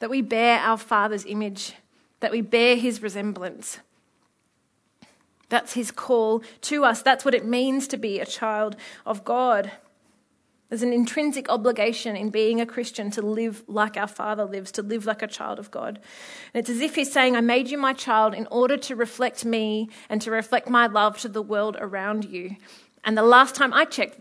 That 0.00 0.10
we 0.10 0.20
bear 0.20 0.58
our 0.58 0.78
Father's 0.78 1.24
image, 1.24 1.74
that 2.18 2.32
we 2.32 2.40
bear 2.40 2.74
His 2.74 3.00
resemblance. 3.00 3.78
That's 5.48 5.74
His 5.74 5.92
call 5.92 6.42
to 6.62 6.84
us. 6.84 7.00
That's 7.00 7.24
what 7.24 7.34
it 7.34 7.44
means 7.44 7.86
to 7.88 7.96
be 7.96 8.18
a 8.18 8.26
child 8.26 8.74
of 9.06 9.24
God. 9.24 9.70
There's 10.72 10.82
an 10.82 10.94
intrinsic 10.94 11.50
obligation 11.50 12.16
in 12.16 12.30
being 12.30 12.58
a 12.58 12.64
Christian 12.64 13.10
to 13.10 13.20
live 13.20 13.62
like 13.66 13.98
our 13.98 14.06
Father 14.06 14.46
lives, 14.46 14.72
to 14.72 14.82
live 14.82 15.04
like 15.04 15.20
a 15.20 15.26
child 15.26 15.58
of 15.58 15.70
God. 15.70 16.00
And 16.54 16.60
it's 16.62 16.70
as 16.70 16.80
if 16.80 16.94
He's 16.94 17.12
saying, 17.12 17.36
I 17.36 17.42
made 17.42 17.68
you 17.68 17.76
my 17.76 17.92
child 17.92 18.32
in 18.32 18.46
order 18.46 18.78
to 18.78 18.96
reflect 18.96 19.44
me 19.44 19.90
and 20.08 20.22
to 20.22 20.30
reflect 20.30 20.70
my 20.70 20.86
love 20.86 21.18
to 21.18 21.28
the 21.28 21.42
world 21.42 21.76
around 21.78 22.24
you. 22.24 22.56
And 23.04 23.18
the 23.18 23.22
last 23.22 23.54
time 23.54 23.74
I 23.74 23.84
checked, 23.84 24.18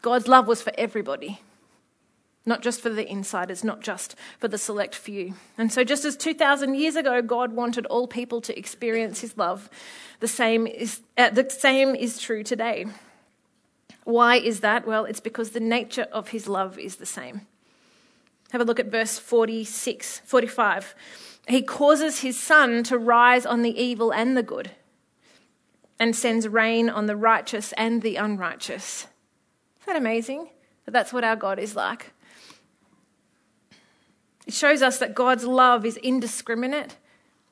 God's 0.00 0.26
love 0.26 0.46
was 0.46 0.62
for 0.62 0.72
everybody, 0.78 1.42
not 2.46 2.62
just 2.62 2.80
for 2.80 2.88
the 2.88 3.06
insiders, 3.06 3.62
not 3.62 3.82
just 3.82 4.16
for 4.38 4.48
the 4.48 4.56
select 4.56 4.94
few. 4.94 5.34
And 5.58 5.70
so, 5.70 5.84
just 5.84 6.06
as 6.06 6.16
2,000 6.16 6.76
years 6.76 6.96
ago, 6.96 7.20
God 7.20 7.52
wanted 7.52 7.84
all 7.84 8.08
people 8.08 8.40
to 8.40 8.58
experience 8.58 9.20
His 9.20 9.36
love, 9.36 9.68
the 10.20 10.28
same 10.28 10.66
is, 10.66 11.02
uh, 11.18 11.28
the 11.28 11.50
same 11.50 11.94
is 11.94 12.18
true 12.18 12.42
today. 12.42 12.86
Why 14.10 14.36
is 14.36 14.60
that? 14.60 14.86
Well, 14.86 15.04
it's 15.04 15.20
because 15.20 15.50
the 15.50 15.60
nature 15.60 16.06
of 16.12 16.28
his 16.28 16.48
love 16.48 16.78
is 16.78 16.96
the 16.96 17.06
same. 17.06 17.42
Have 18.50 18.60
a 18.60 18.64
look 18.64 18.80
at 18.80 18.90
verse 18.90 19.18
46, 19.18 20.20
45. 20.24 20.94
He 21.48 21.62
causes 21.62 22.20
his 22.20 22.38
sun 22.38 22.82
to 22.84 22.98
rise 22.98 23.46
on 23.46 23.62
the 23.62 23.80
evil 23.80 24.12
and 24.12 24.36
the 24.36 24.42
good, 24.42 24.72
and 25.98 26.14
sends 26.14 26.48
rain 26.48 26.88
on 26.90 27.06
the 27.06 27.16
righteous 27.16 27.72
and 27.72 28.02
the 28.02 28.16
unrighteous. 28.16 29.06
Isn't 29.80 29.86
that 29.86 29.96
amazing? 29.96 30.48
That 30.84 30.92
that's 30.92 31.12
what 31.12 31.24
our 31.24 31.36
God 31.36 31.58
is 31.58 31.76
like. 31.76 32.12
It 34.46 34.54
shows 34.54 34.82
us 34.82 34.98
that 34.98 35.14
God's 35.14 35.44
love 35.44 35.86
is 35.86 35.96
indiscriminate. 35.98 36.96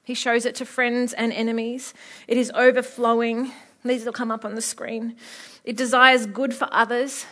He 0.02 0.14
shows 0.14 0.44
it 0.44 0.56
to 0.56 0.64
friends 0.64 1.12
and 1.12 1.32
enemies. 1.32 1.94
It 2.26 2.36
is 2.36 2.50
overflowing. 2.54 3.52
These 3.84 4.04
will 4.04 4.12
come 4.12 4.30
up 4.30 4.44
on 4.44 4.54
the 4.54 4.62
screen. 4.62 5.16
It 5.64 5.76
desires 5.76 6.26
good 6.26 6.54
for 6.54 6.68
others. 6.72 7.26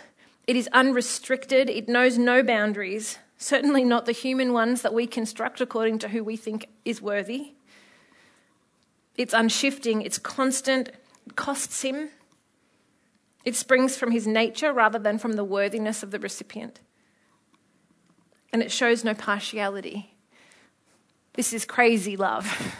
It 0.47 0.57
is 0.57 0.69
unrestricted. 0.73 1.69
It 1.69 1.88
knows 1.88 2.19
no 2.19 2.43
boundaries, 2.43 3.19
certainly 3.37 3.85
not 3.85 4.07
the 4.07 4.12
human 4.12 4.53
ones 4.53 4.83
that 4.83 4.95
we 4.95 5.07
construct 5.07 5.61
according 5.61 5.99
to 6.00 6.09
who 6.09 6.23
we 6.23 6.37
think 6.37 6.69
is 6.85 7.03
worthy. 7.03 7.53
It's 9.17 9.35
unshifting, 9.35 10.03
it's 10.03 10.19
constant, 10.19 10.91
it 11.26 11.37
costs 11.37 11.83
him. 11.83 12.11
It 13.45 13.55
springs 13.55 13.97
from 13.97 14.11
his 14.11 14.26
nature 14.26 14.73
rather 14.73 14.99
than 14.99 15.19
from 15.19 15.35
the 15.35 15.45
worthiness 15.45 16.03
of 16.03 16.11
the 16.11 16.19
recipient. 16.19 16.81
And 18.53 18.62
it 18.62 18.71
shows 18.71 19.05
no 19.05 19.15
partiality. 19.15 20.15
This 21.35 21.53
is 21.53 21.65
crazy 21.65 22.17
love. 22.17 22.75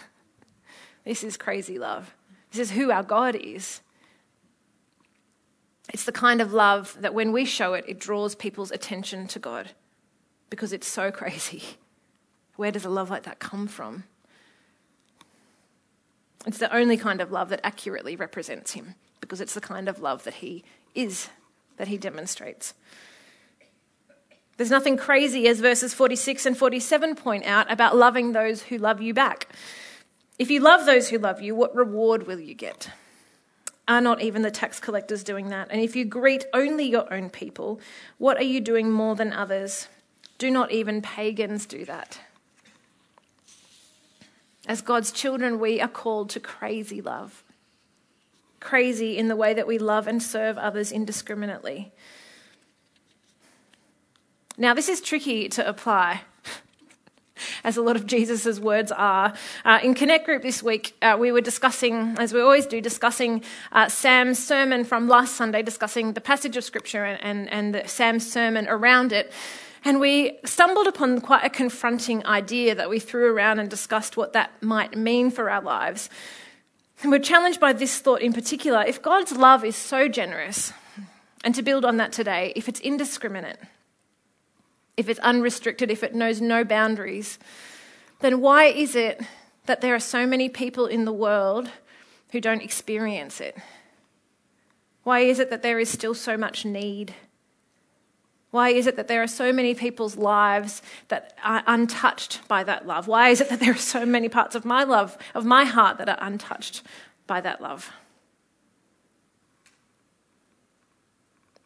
this 1.05 1.23
is 1.23 1.37
crazy 1.37 1.79
love. 1.79 2.15
This 2.50 2.61
is 2.61 2.71
who 2.73 2.91
our 2.91 3.03
God 3.03 3.35
is. 3.35 3.81
It's 5.93 6.05
the 6.05 6.12
kind 6.12 6.41
of 6.41 6.53
love 6.53 6.97
that 7.00 7.15
when 7.15 7.33
we 7.33 7.45
show 7.45 7.75
it, 7.75 7.85
it 7.87 8.00
draws 8.00 8.35
people's 8.35 8.71
attention 8.71 9.26
to 9.29 9.38
God 9.38 9.71
because 10.50 10.73
it's 10.73 10.88
so 10.88 11.11
crazy. 11.11 11.62
Where 12.57 12.73
does 12.73 12.85
a 12.85 12.91
love 12.91 13.11
like 13.11 13.25
that 13.25 13.38
come 13.38 13.67
from? 13.67 14.05
It's 16.47 16.59
the 16.59 16.75
only 16.75 16.97
kind 16.97 17.21
of 17.21 17.33
love 17.33 17.49
that 17.50 17.61
accurately 17.65 18.17
represents 18.17 18.73
Him 18.73 18.95
because 19.21 19.41
it's 19.41 19.55
the 19.55 19.61
kind 19.61 19.88
of 19.88 20.00
love 20.00 20.25
that 20.25 20.35
He 20.35 20.65
is, 20.95 21.29
that 21.76 21.88
He 21.88 21.99
demonstrates. 21.99 22.75
There's 24.57 24.71
nothing 24.71 24.97
crazy, 24.97 25.49
as 25.49 25.61
verses 25.61 25.93
46 25.93 26.47
and 26.47 26.57
47 26.57 27.15
point 27.17 27.45
out, 27.45 27.71
about 27.71 27.97
loving 27.97 28.33
those 28.33 28.62
who 28.62 28.79
love 28.79 29.03
you 29.03 29.12
back. 29.12 29.49
If 30.38 30.50
you 30.50 30.61
love 30.61 30.85
those 30.85 31.09
who 31.09 31.19
love 31.19 31.40
you, 31.40 31.55
what 31.55 31.75
reward 31.75 32.26
will 32.26 32.40
you 32.40 32.55
get? 32.55 32.90
Are 33.88 34.00
not 34.00 34.21
even 34.21 34.43
the 34.43 34.50
tax 34.50 34.81
collectors 34.81 35.23
doing 35.23 35.49
that? 35.50 35.69
And 35.71 35.81
if 35.81 35.95
you 35.97 36.05
greet 36.05 36.45
only 36.52 36.85
your 36.85 37.12
own 37.12 37.31
people, 37.31 37.81
what 38.19 38.37
are 38.37 38.45
you 38.45 38.61
doing 38.61 38.90
more 38.90 39.14
than 39.14 39.33
others? 39.33 39.88
Do 40.38 40.50
not 40.50 40.73
even 40.73 41.00
pagans 41.00 41.66
do 41.66 41.85
that? 41.85 42.21
As 44.66 44.83
God's 44.83 45.12
children, 45.12 45.61
we 45.61 45.81
are 45.81 45.88
called 45.88 46.31
to 46.31 46.40
crazy 46.40 47.00
love. 47.00 47.45
Crazy 48.59 49.16
in 49.16 49.28
the 49.28 49.37
way 49.37 49.55
that 49.55 49.66
we 49.66 49.78
love 49.78 50.09
and 50.09 50.21
serve 50.21 50.59
others 50.59 50.90
indiscriminately. 50.90 51.93
Now, 54.59 54.75
this 54.75 54.88
is 54.88 55.00
tricky 55.00 55.49
to 55.50 55.66
apply 55.66 56.23
as 57.67 57.77
a 57.77 57.83
lot 57.83 57.97
of 57.97 58.07
Jesus' 58.07 58.61
words 58.61 58.93
are. 58.93 59.35
Uh, 59.65 59.81
in 59.83 59.93
Connect 59.93 60.25
Group 60.25 60.43
this 60.43 60.63
week, 60.63 60.95
uh, 61.03 61.17
we 61.19 61.33
were 61.33 61.41
discussing, 61.41 62.17
as 62.17 62.33
we 62.33 62.41
always 62.41 62.65
do, 62.65 62.81
discussing 62.81 63.43
uh, 63.73 63.89
Sam's 63.89 64.39
sermon 64.39 64.85
from 64.85 65.09
last 65.09 65.35
Sunday, 65.35 65.63
discussing 65.63 66.13
the 66.13 66.21
passage 66.21 66.57
of 66.57 66.63
Scripture 66.63 67.05
and, 67.05 67.51
and, 67.51 67.75
and 67.77 67.91
Sam's 67.91 68.31
sermon 68.31 68.69
around 68.69 69.13
it. 69.13 69.33
And 69.85 69.99
we 69.99 70.39
stumbled 70.45 70.87
upon 70.87 71.21
quite 71.21 71.45
a 71.45 71.51
confronting 71.51 72.25
idea 72.25 72.77
that 72.77 72.89
we 72.89 73.01
threw 73.01 73.35
around 73.35 73.59
and 73.59 73.69
discussed 73.69 74.17
what 74.17 74.33
that 74.33 74.51
might 74.63 74.97
mean 74.97 75.33
for 75.33 75.51
our 75.51 75.61
lives. 75.61 76.09
And 77.03 77.11
we're 77.11 77.19
challenged 77.19 77.61
by 77.61 77.73
this 77.73 77.99
thought 77.99 78.23
in 78.23 78.33
particular 78.33 78.85
if 78.87 79.03
God's 79.03 79.33
love 79.33 79.65
is 79.65 79.77
so 79.77 80.09
generous, 80.09 80.73
and 81.43 81.55
to 81.55 81.63
build 81.63 81.85
on 81.85 81.97
that 81.99 82.13
today, 82.13 82.53
if 82.57 82.69
it's 82.69 82.81
indiscriminate, 82.81 83.59
if 84.97 85.09
it's 85.09 85.21
unrestricted, 85.21 85.91
if 85.91 86.03
it 86.03 86.15
knows 86.15 86.41
no 86.41 86.65
boundaries, 86.65 87.38
then 88.21 88.41
why 88.41 88.65
is 88.65 88.95
it 88.95 89.21
that 89.67 89.81
there 89.81 89.95
are 89.95 90.00
so 90.00 90.26
many 90.26 90.49
people 90.49 90.87
in 90.87 91.05
the 91.05 91.12
world 91.12 91.71
who 92.31 92.41
don't 92.41 92.62
experience 92.62 93.41
it? 93.41 93.57
Why 95.03 95.21
is 95.21 95.38
it 95.38 95.50
that 95.50 95.62
there 95.62 95.79
is 95.79 95.88
still 95.88 96.15
so 96.15 96.37
much 96.37 96.65
need? 96.65 97.15
Why 98.50 98.71
is 98.71 98.87
it 98.87 98.97
that 98.97 99.07
there 99.07 99.23
are 99.23 99.29
so 99.29 99.53
many 99.53 99.75
people's 99.75 100.17
lives 100.17 100.81
that 101.09 101.37
are 101.45 101.62
untouched 101.67 102.41
by 102.49 102.65
that 102.65 102.87
love? 102.87 103.07
Why 103.07 103.29
is 103.29 103.41
it 103.41 103.50
that 103.50 103.61
there 103.61 103.73
are 103.73 103.76
so 103.76 104.07
many 104.07 104.29
parts 104.29 104.55
of 104.55 104.65
my 104.65 104.83
love, 104.85 105.19
of 105.35 105.45
my 105.45 105.65
heart, 105.65 105.99
that 105.99 106.09
are 106.09 106.19
untouched 106.21 106.83
by 107.26 107.41
that 107.43 107.61
love? 107.61 107.93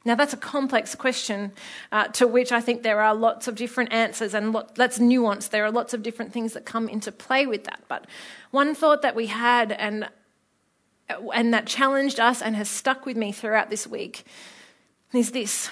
Now, 0.04 0.14
that's 0.14 0.33
a 0.33 0.38
complex 0.38 0.95
question 0.95 1.52
uh, 1.92 2.09
to 2.09 2.26
which 2.26 2.52
I 2.52 2.61
think 2.61 2.83
there 2.83 3.02
are 3.02 3.14
lots 3.14 3.49
of 3.49 3.54
different 3.54 3.92
answers 3.92 4.33
and 4.33 4.52
lot, 4.52 4.75
that's 4.75 4.99
nuanced. 4.99 5.50
There 5.50 5.64
are 5.64 5.71
lots 5.71 5.92
of 5.92 6.02
different 6.02 6.33
things 6.33 6.54
that 6.54 6.64
come 6.64 6.88
into 6.88 7.12
play 7.12 7.47
with 7.47 7.64
that. 7.64 7.83
But 7.87 8.07
one 8.50 8.75
thought 8.75 9.02
that 9.02 9.14
we 9.14 9.26
had 9.26 9.73
and, 9.73 10.09
and 11.35 11.52
that 11.52 11.66
challenged 11.66 12.19
us 12.19 12.40
and 12.40 12.57
has 12.57 12.71
stuck 12.71 13.04
with 13.04 13.16
me 13.16 13.30
throughout 13.30 13.69
this 13.69 13.87
week 13.87 14.25
is 15.12 15.33
this 15.33 15.71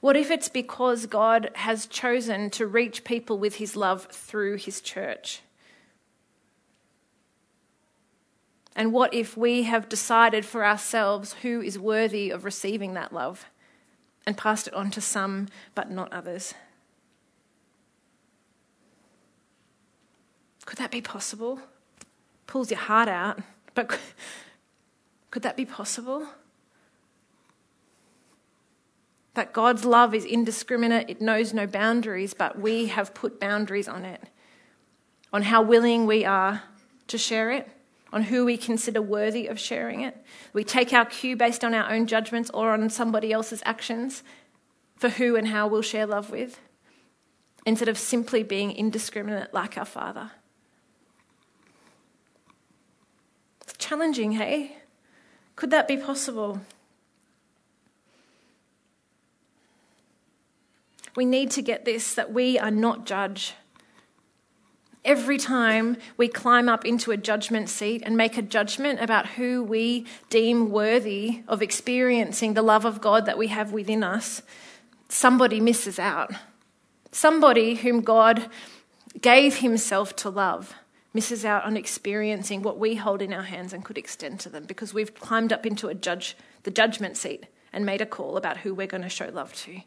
What 0.00 0.16
if 0.16 0.30
it's 0.30 0.48
because 0.48 1.06
God 1.06 1.50
has 1.54 1.86
chosen 1.86 2.50
to 2.50 2.66
reach 2.66 3.02
people 3.02 3.36
with 3.38 3.56
his 3.56 3.74
love 3.74 4.04
through 4.06 4.56
his 4.56 4.80
church? 4.80 5.40
And 8.76 8.92
what 8.92 9.12
if 9.12 9.36
we 9.36 9.64
have 9.64 9.88
decided 9.88 10.44
for 10.44 10.64
ourselves 10.64 11.34
who 11.42 11.60
is 11.60 11.78
worthy 11.78 12.30
of 12.30 12.44
receiving 12.44 12.94
that 12.94 13.12
love 13.12 13.46
and 14.26 14.36
passed 14.36 14.68
it 14.68 14.74
on 14.74 14.90
to 14.92 15.00
some 15.00 15.48
but 15.74 15.90
not 15.90 16.12
others? 16.12 16.54
Could 20.66 20.78
that 20.78 20.92
be 20.92 21.00
possible? 21.00 21.58
Pulls 22.46 22.70
your 22.70 22.78
heart 22.78 23.08
out, 23.08 23.40
but 23.74 23.98
could 25.30 25.42
that 25.42 25.56
be 25.56 25.64
possible? 25.64 26.28
That 29.34 29.52
God's 29.52 29.84
love 29.84 30.14
is 30.14 30.24
indiscriminate, 30.24 31.10
it 31.10 31.20
knows 31.20 31.52
no 31.52 31.66
boundaries, 31.66 32.34
but 32.34 32.58
we 32.58 32.86
have 32.86 33.14
put 33.14 33.40
boundaries 33.40 33.88
on 33.88 34.04
it, 34.04 34.22
on 35.32 35.42
how 35.42 35.62
willing 35.62 36.06
we 36.06 36.24
are 36.24 36.62
to 37.08 37.18
share 37.18 37.50
it 37.50 37.68
on 38.12 38.24
who 38.24 38.44
we 38.44 38.56
consider 38.56 39.00
worthy 39.00 39.46
of 39.46 39.58
sharing 39.58 40.00
it. 40.00 40.16
We 40.52 40.64
take 40.64 40.92
our 40.92 41.04
cue 41.04 41.36
based 41.36 41.64
on 41.64 41.74
our 41.74 41.90
own 41.90 42.06
judgments 42.06 42.50
or 42.52 42.72
on 42.72 42.90
somebody 42.90 43.32
else's 43.32 43.62
actions 43.64 44.22
for 44.96 45.10
who 45.10 45.36
and 45.36 45.48
how 45.48 45.66
we'll 45.66 45.82
share 45.82 46.06
love 46.06 46.30
with, 46.30 46.60
instead 47.64 47.88
of 47.88 47.98
simply 47.98 48.42
being 48.42 48.72
indiscriminate 48.72 49.54
like 49.54 49.78
our 49.78 49.84
Father. 49.84 50.32
It's 53.62 53.74
challenging, 53.78 54.32
hey? 54.32 54.76
Could 55.56 55.70
that 55.70 55.86
be 55.86 55.96
possible? 55.96 56.60
We 61.16 61.24
need 61.24 61.50
to 61.52 61.62
get 61.62 61.84
this 61.84 62.14
that 62.14 62.32
we 62.32 62.58
are 62.58 62.70
not 62.70 63.04
judge 63.04 63.54
Every 65.04 65.38
time 65.38 65.96
we 66.18 66.28
climb 66.28 66.68
up 66.68 66.84
into 66.84 67.10
a 67.10 67.16
judgment 67.16 67.70
seat 67.70 68.02
and 68.04 68.16
make 68.16 68.36
a 68.36 68.42
judgment 68.42 69.00
about 69.00 69.26
who 69.26 69.62
we 69.62 70.06
deem 70.28 70.70
worthy 70.70 71.42
of 71.48 71.62
experiencing 71.62 72.52
the 72.52 72.62
love 72.62 72.84
of 72.84 73.00
God 73.00 73.24
that 73.24 73.38
we 73.38 73.46
have 73.46 73.72
within 73.72 74.04
us, 74.04 74.42
somebody 75.08 75.58
misses 75.58 75.98
out. 75.98 76.32
Somebody 77.12 77.76
whom 77.76 78.02
God 78.02 78.50
gave 79.20 79.56
himself 79.56 80.14
to 80.16 80.28
love 80.28 80.74
misses 81.14 81.44
out 81.44 81.64
on 81.64 81.76
experiencing 81.76 82.62
what 82.62 82.78
we 82.78 82.94
hold 82.94 83.22
in 83.22 83.32
our 83.32 83.42
hands 83.42 83.72
and 83.72 83.84
could 83.84 83.98
extend 83.98 84.38
to 84.40 84.48
them 84.48 84.64
because 84.64 84.94
we've 84.94 85.14
climbed 85.14 85.52
up 85.52 85.66
into 85.66 85.88
a 85.88 85.94
judge, 85.94 86.36
the 86.62 86.70
judgment 86.70 87.16
seat 87.16 87.46
and 87.72 87.86
made 87.86 88.00
a 88.00 88.06
call 88.06 88.36
about 88.36 88.58
who 88.58 88.74
we're 88.74 88.86
going 88.86 89.02
to 89.02 89.08
show 89.08 89.28
love 89.32 89.52
to. 89.54 89.80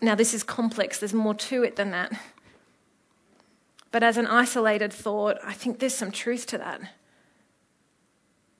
Now, 0.00 0.14
this 0.14 0.34
is 0.34 0.42
complex, 0.42 0.98
there's 0.98 1.14
more 1.14 1.34
to 1.34 1.62
it 1.62 1.76
than 1.76 1.90
that. 1.90 2.12
But 3.90 4.02
as 4.02 4.16
an 4.16 4.26
isolated 4.26 4.92
thought, 4.92 5.38
I 5.42 5.54
think 5.54 5.78
there's 5.78 5.94
some 5.94 6.10
truth 6.10 6.46
to 6.48 6.58
that. 6.58 6.80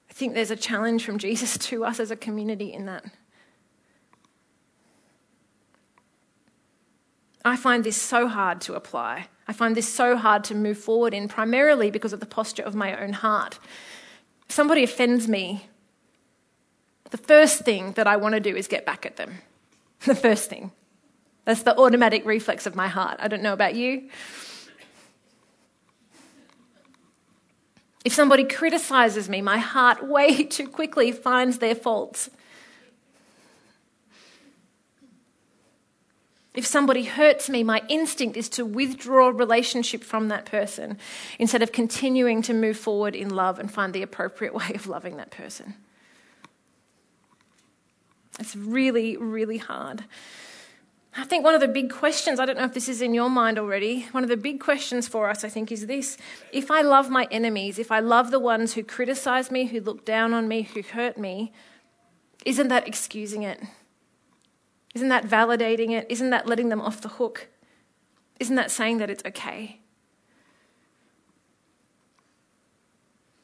I 0.09 0.13
think 0.13 0.33
there's 0.33 0.51
a 0.51 0.57
challenge 0.57 1.05
from 1.05 1.19
Jesus 1.19 1.59
to 1.59 1.85
us 1.85 2.01
as 2.01 2.11
a 2.11 2.17
community 2.17 2.73
in 2.73 2.87
that. 2.87 3.05
I 7.45 7.57
find 7.57 7.85
this 7.85 8.01
so 8.01 8.27
hard 8.27 8.61
to 8.63 8.75
apply. 8.75 9.29
I 9.47 9.53
find 9.53 9.77
this 9.77 9.89
so 9.89 10.17
hard 10.17 10.43
to 10.45 10.55
move 10.55 10.79
forward 10.79 11.15
in, 11.15 11.29
primarily 11.29 11.91
because 11.91 12.13
of 12.13 12.21
the 12.21 12.27
posture 12.27 12.65
of 12.65 12.75
my 12.75 13.01
own 13.01 13.13
heart. 13.13 13.61
If 14.49 14.55
somebody 14.55 14.83
offends 14.83 15.29
me, 15.29 15.69
the 17.11 17.19
first 17.19 17.61
thing 17.61 17.93
that 17.93 18.07
I 18.07 18.17
want 18.17 18.35
to 18.35 18.41
do 18.41 18.57
is 18.57 18.67
get 18.67 18.87
back 18.87 19.07
at 19.07 19.17
them. 19.17 19.39
The 20.01 20.15
first 20.15 20.51
thing. 20.51 20.73
That's 21.47 21.63
the 21.63 21.79
automatic 21.79 22.27
reflex 22.27 22.67
of 22.67 22.75
my 22.75 22.89
heart. 22.89 23.19
I 23.21 23.29
don't 23.29 23.43
know 23.43 23.55
about 23.55 23.77
you. 23.77 24.11
If 28.05 28.13
somebody 28.13 28.45
criticizes 28.45 29.29
me, 29.29 29.41
my 29.41 29.59
heart 29.59 30.07
way 30.07 30.43
too 30.43 30.69
quickly 30.69 31.13
finds 31.13 31.59
their 31.59 31.75
faults. 31.75 32.29
If 36.53 36.67
somebody 36.67 37.05
hurts 37.05 37.49
me, 37.49 37.63
my 37.63 37.83
instinct 37.89 38.37
is 38.37 38.49
to 38.51 38.65
withdraw 38.65 39.29
relationship 39.29 40.03
from 40.03 40.29
that 40.29 40.47
person 40.47 40.99
instead 41.39 41.63
of 41.63 41.71
continuing 41.71 42.43
to 42.43 42.55
move 42.55 42.79
forward 42.79 43.15
in 43.15 43.29
love 43.29 43.59
and 43.59 43.71
find 43.71 43.93
the 43.93 44.03
appropriate 44.03 44.55
way 44.55 44.73
of 44.75 44.89
loving 44.89 45.19
that 45.19 45.31
person. 45.31 45.75
It's 48.41 48.57
really, 48.57 49.17
really 49.17 49.59
hard. 49.59 50.05
I 51.19 51.25
think 51.25 51.45
one 51.45 51.55
of 51.55 51.63
the 51.63 51.69
big 51.69 51.91
questions, 51.91 52.39
I 52.39 52.45
don't 52.45 52.59
know 52.59 52.65
if 52.65 52.75
this 52.75 52.91
is 52.91 53.01
in 53.01 53.15
your 53.15 53.31
mind 53.31 53.59
already, 53.59 54.03
one 54.13 54.23
of 54.23 54.29
the 54.29 54.37
big 54.37 54.61
questions 54.61 55.09
for 55.09 55.31
us, 55.31 55.45
I 55.45 55.49
think, 55.49 55.73
is 55.73 55.87
this. 55.87 56.19
If 56.53 56.71
I 56.71 56.83
love 56.83 57.09
my 57.09 57.27
enemies, 57.31 57.79
if 57.79 57.91
I 57.91 58.01
love 58.01 58.31
the 58.31 58.39
ones 58.39 58.75
who 58.75 58.83
criticize 58.83 59.51
me, 59.51 59.65
who 59.65 59.81
look 59.81 60.05
down 60.05 60.35
on 60.35 60.47
me, 60.47 60.63
who 60.63 60.83
hurt 60.83 61.17
me, 61.17 61.53
isn't 62.45 62.69
that 62.69 62.87
excusing 62.87 63.43
it? 63.45 63.63
Isn't 64.95 65.09
that 65.09 65.25
validating 65.25 65.91
it? 65.91 66.07
Isn't 66.11 66.31
that 66.31 66.47
letting 66.47 66.69
them 66.69 66.83
off 66.83 67.01
the 67.01 67.09
hook? 67.09 67.49
Isn't 68.39 68.57
that 68.57 68.71
saying 68.71 68.99
that 68.99 69.09
it's 69.09 69.25
okay? 69.25 69.81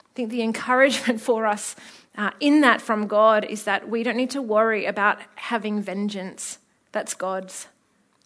I 0.01 0.15
think 0.15 0.29
the 0.29 0.43
encouragement 0.43 1.21
for 1.23 1.47
us 1.47 1.75
uh, 2.19 2.33
in 2.39 2.61
that 2.61 2.83
from 2.83 3.07
God 3.07 3.47
is 3.47 3.65
that 3.65 3.89
we 3.89 4.03
don't 4.03 4.17
need 4.17 4.31
to 4.31 4.43
worry 4.43 4.85
about 4.85 5.21
having 5.37 5.81
vengeance 5.81 6.59
that's 6.93 7.15
God's. 7.15 7.69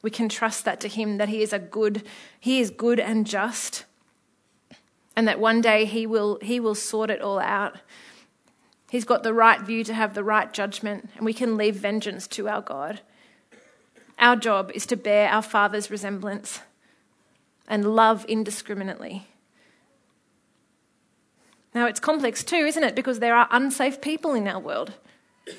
We 0.02 0.10
can 0.10 0.28
trust 0.28 0.64
that 0.64 0.80
to 0.80 0.88
him 0.88 1.18
that 1.18 1.28
he 1.28 1.42
is 1.42 1.52
a 1.52 1.58
good 1.58 2.02
he 2.38 2.60
is 2.60 2.70
good 2.70 3.00
and 3.00 3.26
just 3.26 3.84
and 5.16 5.26
that 5.26 5.40
one 5.40 5.60
day 5.60 5.84
he 5.84 6.06
will 6.06 6.38
he 6.42 6.60
will 6.60 6.74
sort 6.74 7.10
it 7.10 7.22
all 7.22 7.38
out. 7.38 7.78
He's 8.90 9.04
got 9.04 9.22
the 9.22 9.34
right 9.34 9.60
view 9.60 9.82
to 9.84 9.94
have 9.94 10.14
the 10.14 10.22
right 10.22 10.52
judgment 10.52 11.10
and 11.16 11.24
we 11.24 11.32
can 11.32 11.56
leave 11.56 11.76
vengeance 11.76 12.26
to 12.28 12.48
our 12.48 12.60
God. 12.60 13.00
Our 14.18 14.36
job 14.36 14.70
is 14.74 14.86
to 14.86 14.96
bear 14.96 15.28
our 15.30 15.42
Father's 15.42 15.90
resemblance 15.90 16.60
and 17.68 17.94
love 17.96 18.24
indiscriminately. 18.26 19.26
Now, 21.74 21.86
it's 21.86 22.00
complex 22.00 22.42
too, 22.42 22.56
isn't 22.56 22.84
it? 22.84 22.94
Because 22.94 23.18
there 23.18 23.36
are 23.36 23.48
unsafe 23.50 24.00
people 24.00 24.32
in 24.32 24.48
our 24.48 24.58
world. 24.58 24.94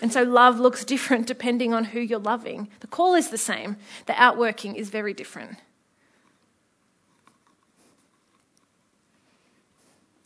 And 0.02 0.12
so 0.12 0.24
love 0.24 0.60
looks 0.60 0.84
different 0.84 1.28
depending 1.28 1.74
on 1.74 1.86
who 1.86 2.00
you're 2.00 2.20
loving. 2.20 2.70
The 2.82 2.88
call 2.88 3.16
is 3.16 3.30
the 3.30 3.38
same, 3.38 3.78
the 4.06 4.22
outworking 4.22 4.76
is 4.76 4.90
very 4.90 5.14
different. 5.14 5.58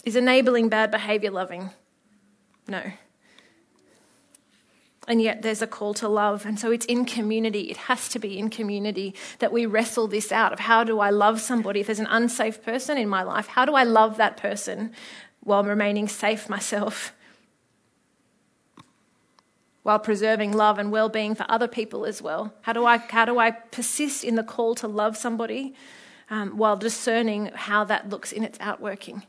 Is 0.03 0.15
enabling 0.15 0.69
bad 0.69 0.89
behavior 0.89 1.29
loving? 1.29 1.69
No. 2.67 2.81
And 5.07 5.21
yet 5.21 5.41
there's 5.41 5.61
a 5.61 5.67
call 5.67 5.93
to 5.95 6.07
love. 6.07 6.45
And 6.45 6.59
so 6.59 6.71
it's 6.71 6.85
in 6.85 7.05
community. 7.05 7.69
It 7.69 7.77
has 7.77 8.07
to 8.09 8.19
be 8.19 8.37
in 8.37 8.49
community 8.49 9.13
that 9.39 9.51
we 9.51 9.65
wrestle 9.65 10.07
this 10.07 10.31
out 10.31 10.53
of 10.53 10.59
how 10.59 10.83
do 10.83 10.99
I 10.99 11.09
love 11.09 11.41
somebody? 11.41 11.81
If 11.81 11.87
there's 11.87 11.99
an 11.99 12.07
unsafe 12.07 12.63
person 12.63 12.97
in 12.97 13.09
my 13.09 13.23
life, 13.23 13.47
how 13.47 13.65
do 13.65 13.73
I 13.73 13.83
love 13.83 14.17
that 14.17 14.37
person 14.37 14.93
while 15.41 15.63
remaining 15.63 16.07
safe 16.07 16.49
myself? 16.49 17.13
While 19.83 19.99
preserving 19.99 20.53
love 20.53 20.77
and 20.77 20.91
well 20.91 21.09
being 21.09 21.35
for 21.35 21.45
other 21.49 21.67
people 21.67 22.05
as 22.05 22.21
well? 22.21 22.53
How 22.61 22.73
do 22.73 22.85
I, 22.85 22.97
how 22.97 23.25
do 23.25 23.39
I 23.39 23.51
persist 23.51 24.23
in 24.23 24.35
the 24.35 24.43
call 24.43 24.75
to 24.75 24.87
love 24.87 25.17
somebody 25.17 25.73
um, 26.29 26.57
while 26.57 26.77
discerning 26.77 27.51
how 27.53 27.83
that 27.85 28.09
looks 28.09 28.31
in 28.31 28.43
its 28.43 28.57
outworking? 28.61 29.23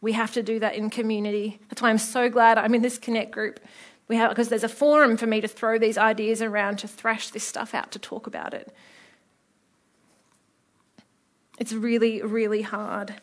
We 0.00 0.12
have 0.12 0.32
to 0.32 0.42
do 0.42 0.58
that 0.58 0.74
in 0.74 0.90
community. 0.90 1.60
That's 1.68 1.80
why 1.80 1.90
I'm 1.90 1.98
so 1.98 2.28
glad 2.28 2.58
I'm 2.58 2.74
in 2.74 2.82
this 2.82 2.98
Connect 2.98 3.30
group. 3.30 3.60
We 4.06 4.16
have, 4.16 4.30
because 4.30 4.50
there's 4.50 4.64
a 4.64 4.68
forum 4.68 5.16
for 5.16 5.26
me 5.26 5.40
to 5.40 5.48
throw 5.48 5.78
these 5.78 5.96
ideas 5.96 6.42
around, 6.42 6.78
to 6.80 6.88
thrash 6.88 7.30
this 7.30 7.44
stuff 7.44 7.72
out, 7.72 7.90
to 7.92 7.98
talk 7.98 8.26
about 8.26 8.52
it. 8.52 8.70
It's 11.58 11.72
really, 11.72 12.20
really 12.20 12.62
hard. 12.62 13.14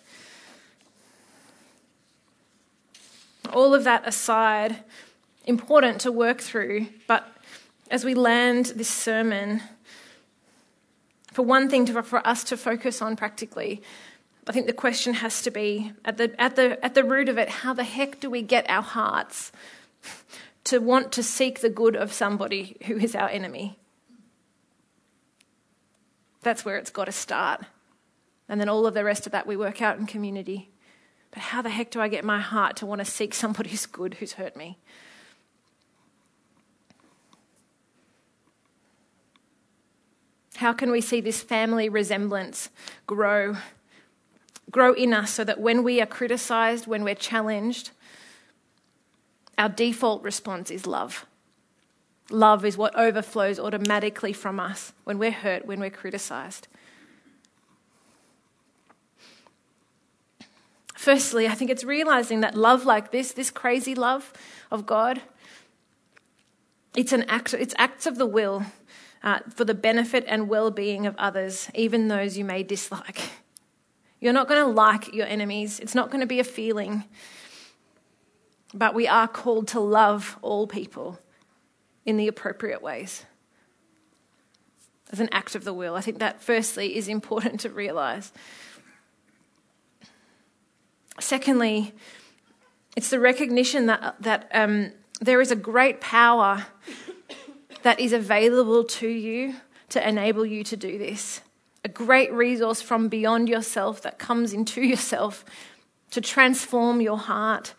All 3.54 3.76
of 3.76 3.84
that 3.84 4.08
aside, 4.08 4.78
important 5.46 6.02
to 6.02 6.12
work 6.12 6.42
through, 6.42 6.88
but 7.08 7.28
as 7.90 8.06
we 8.06 8.14
land 8.14 8.68
this 8.76 8.90
sermon, 8.90 9.62
for 11.32 11.44
one 11.44 11.70
thing 11.70 11.86
to, 11.86 12.04
for 12.04 12.26
us 12.28 12.44
to 12.46 12.58
focus 12.58 13.02
on 13.02 13.16
practically, 13.16 13.82
I 14.48 14.52
think 14.52 14.68
the 14.68 14.74
question 14.74 15.14
has 15.16 15.42
to 15.44 15.52
be 15.52 15.94
at 16.04 16.18
the, 16.18 16.40
at, 16.42 16.56
the, 16.56 16.84
at 16.84 16.94
the 16.94 17.04
root 17.04 17.30
of 17.30 17.38
it 17.38 17.48
how 17.50 17.74
the 17.74 17.84
heck 17.84 18.20
do 18.20 18.30
we 18.30 18.42
get 18.42 18.70
our 18.70 18.82
hearts 18.82 19.52
to 20.66 20.80
want 20.80 21.12
to 21.14 21.24
seek 21.24 21.62
the 21.62 21.70
good 21.70 21.96
of 21.96 22.12
somebody 22.12 22.78
who 22.86 22.98
is 22.98 23.16
our 23.16 23.30
enemy? 23.30 23.78
That's 26.42 26.66
where 26.66 26.78
it's 26.78 26.90
got 26.90 27.06
to 27.06 27.12
start. 27.12 27.64
And 28.50 28.60
then 28.60 28.68
all 28.68 28.88
of 28.88 28.94
the 28.94 29.04
rest 29.04 29.26
of 29.26 29.32
that 29.32 29.48
we 29.48 29.56
work 29.56 29.82
out 29.82 30.00
in 30.00 30.06
community. 30.06 30.70
But 31.30 31.40
how 31.40 31.62
the 31.62 31.70
heck 31.70 31.92
do 31.92 32.02
I 32.02 32.08
get 32.08 32.26
my 32.26 32.40
heart 32.40 32.76
to 32.78 32.86
want 32.86 33.00
to 33.00 33.06
seek 33.06 33.34
somebody 33.34 33.70
who's 33.70 33.86
good 33.86 34.16
who's 34.16 34.34
hurt 34.34 34.58
me? 34.58 34.78
How 40.62 40.74
can 40.74 40.92
we 40.92 41.02
see 41.02 41.22
this 41.22 41.42
family 41.42 41.90
resemblance 41.90 42.70
grow? 43.08 43.58
Grow 44.70 44.94
in 44.94 45.12
us 45.12 45.32
so 45.32 45.44
that 45.44 45.60
when 45.60 45.82
we 45.82 46.00
are 46.00 46.06
criticized, 46.06 46.86
when 46.86 47.04
we're 47.04 47.16
challenged, 47.16 47.90
our 49.58 49.70
default 49.70 50.22
response 50.22 50.70
is 50.70 50.86
love. 50.86 51.26
Love 52.30 52.64
is 52.64 52.78
what 52.78 52.96
overflows 52.96 53.60
automatically 53.60 54.34
from 54.34 54.60
us 54.60 54.94
when 55.04 55.18
we're 55.18 55.32
hurt, 55.32 55.66
when 55.66 55.80
we're 55.80 55.90
criticized. 55.90 56.68
Firstly, 60.94 61.48
I 61.48 61.56
think 61.56 61.72
it's 61.72 61.84
realizing 61.84 62.42
that 62.42 62.56
love 62.56 62.86
like 62.86 63.10
this, 63.10 63.32
this 63.32 63.50
crazy 63.50 63.96
love 63.96 64.32
of 64.70 64.86
God, 64.86 65.24
it's 66.96 67.14
an 67.14 67.24
act, 67.24 67.56
it's 67.56 67.74
acts 67.80 68.06
of 68.06 68.20
the 68.20 68.28
will 68.28 68.64
uh, 69.24 69.40
for 69.50 69.66
the 69.66 69.74
benefit 69.74 70.24
and 70.28 70.50
well 70.50 70.72
being 70.72 71.06
of 71.06 71.16
others, 71.18 71.70
even 71.76 72.08
those 72.08 72.38
you 72.38 72.46
may 72.46 72.64
dislike. 72.64 73.32
You're 74.20 74.34
not 74.34 74.48
going 74.48 74.64
to 74.64 74.72
like 74.72 75.14
your 75.14 75.28
enemies, 75.28 75.80
it's 75.80 75.96
not 75.96 76.10
going 76.10 76.22
to 76.22 76.28
be 76.28 76.40
a 76.40 76.44
feeling. 76.44 77.04
But 78.74 78.94
we 78.94 79.08
are 79.08 79.28
called 79.28 79.68
to 79.70 79.80
love 79.80 80.38
all 80.42 80.66
people 80.66 81.20
in 82.06 82.18
the 82.18 82.28
appropriate 82.28 82.82
ways 82.82 83.26
as 85.12 85.20
an 85.20 85.30
act 85.32 85.56
of 85.56 85.66
the 85.66 85.74
will. 85.74 85.96
I 85.96 86.02
think 86.02 86.20
that, 86.20 86.42
firstly, 86.42 86.96
is 86.96 87.08
important 87.08 87.60
to 87.62 87.70
realize. 87.70 88.32
Secondly, 91.20 91.94
it's 92.96 93.10
the 93.10 93.20
recognition 93.20 93.88
that, 93.88 94.16
that 94.22 94.50
um, 94.54 94.92
there 95.20 95.42
is 95.42 95.52
a 95.52 95.56
great 95.56 96.00
power 96.00 96.66
that 97.84 98.00
is 98.00 98.14
available 98.14 98.84
to 98.84 99.08
you 99.08 99.56
to 99.90 100.08
enable 100.08 100.46
you 100.46 100.64
to 100.64 100.78
do 100.78 100.98
this. 100.98 101.42
A 101.84 101.90
great 101.90 102.32
resource 102.32 102.82
from 102.82 103.10
beyond 103.10 103.50
yourself 103.50 104.02
that 104.04 104.20
comes 104.20 104.54
into 104.54 104.82
yourself 104.94 105.44
to 106.12 106.22
transform 106.22 107.02
your 107.02 107.18
heart 107.18 107.74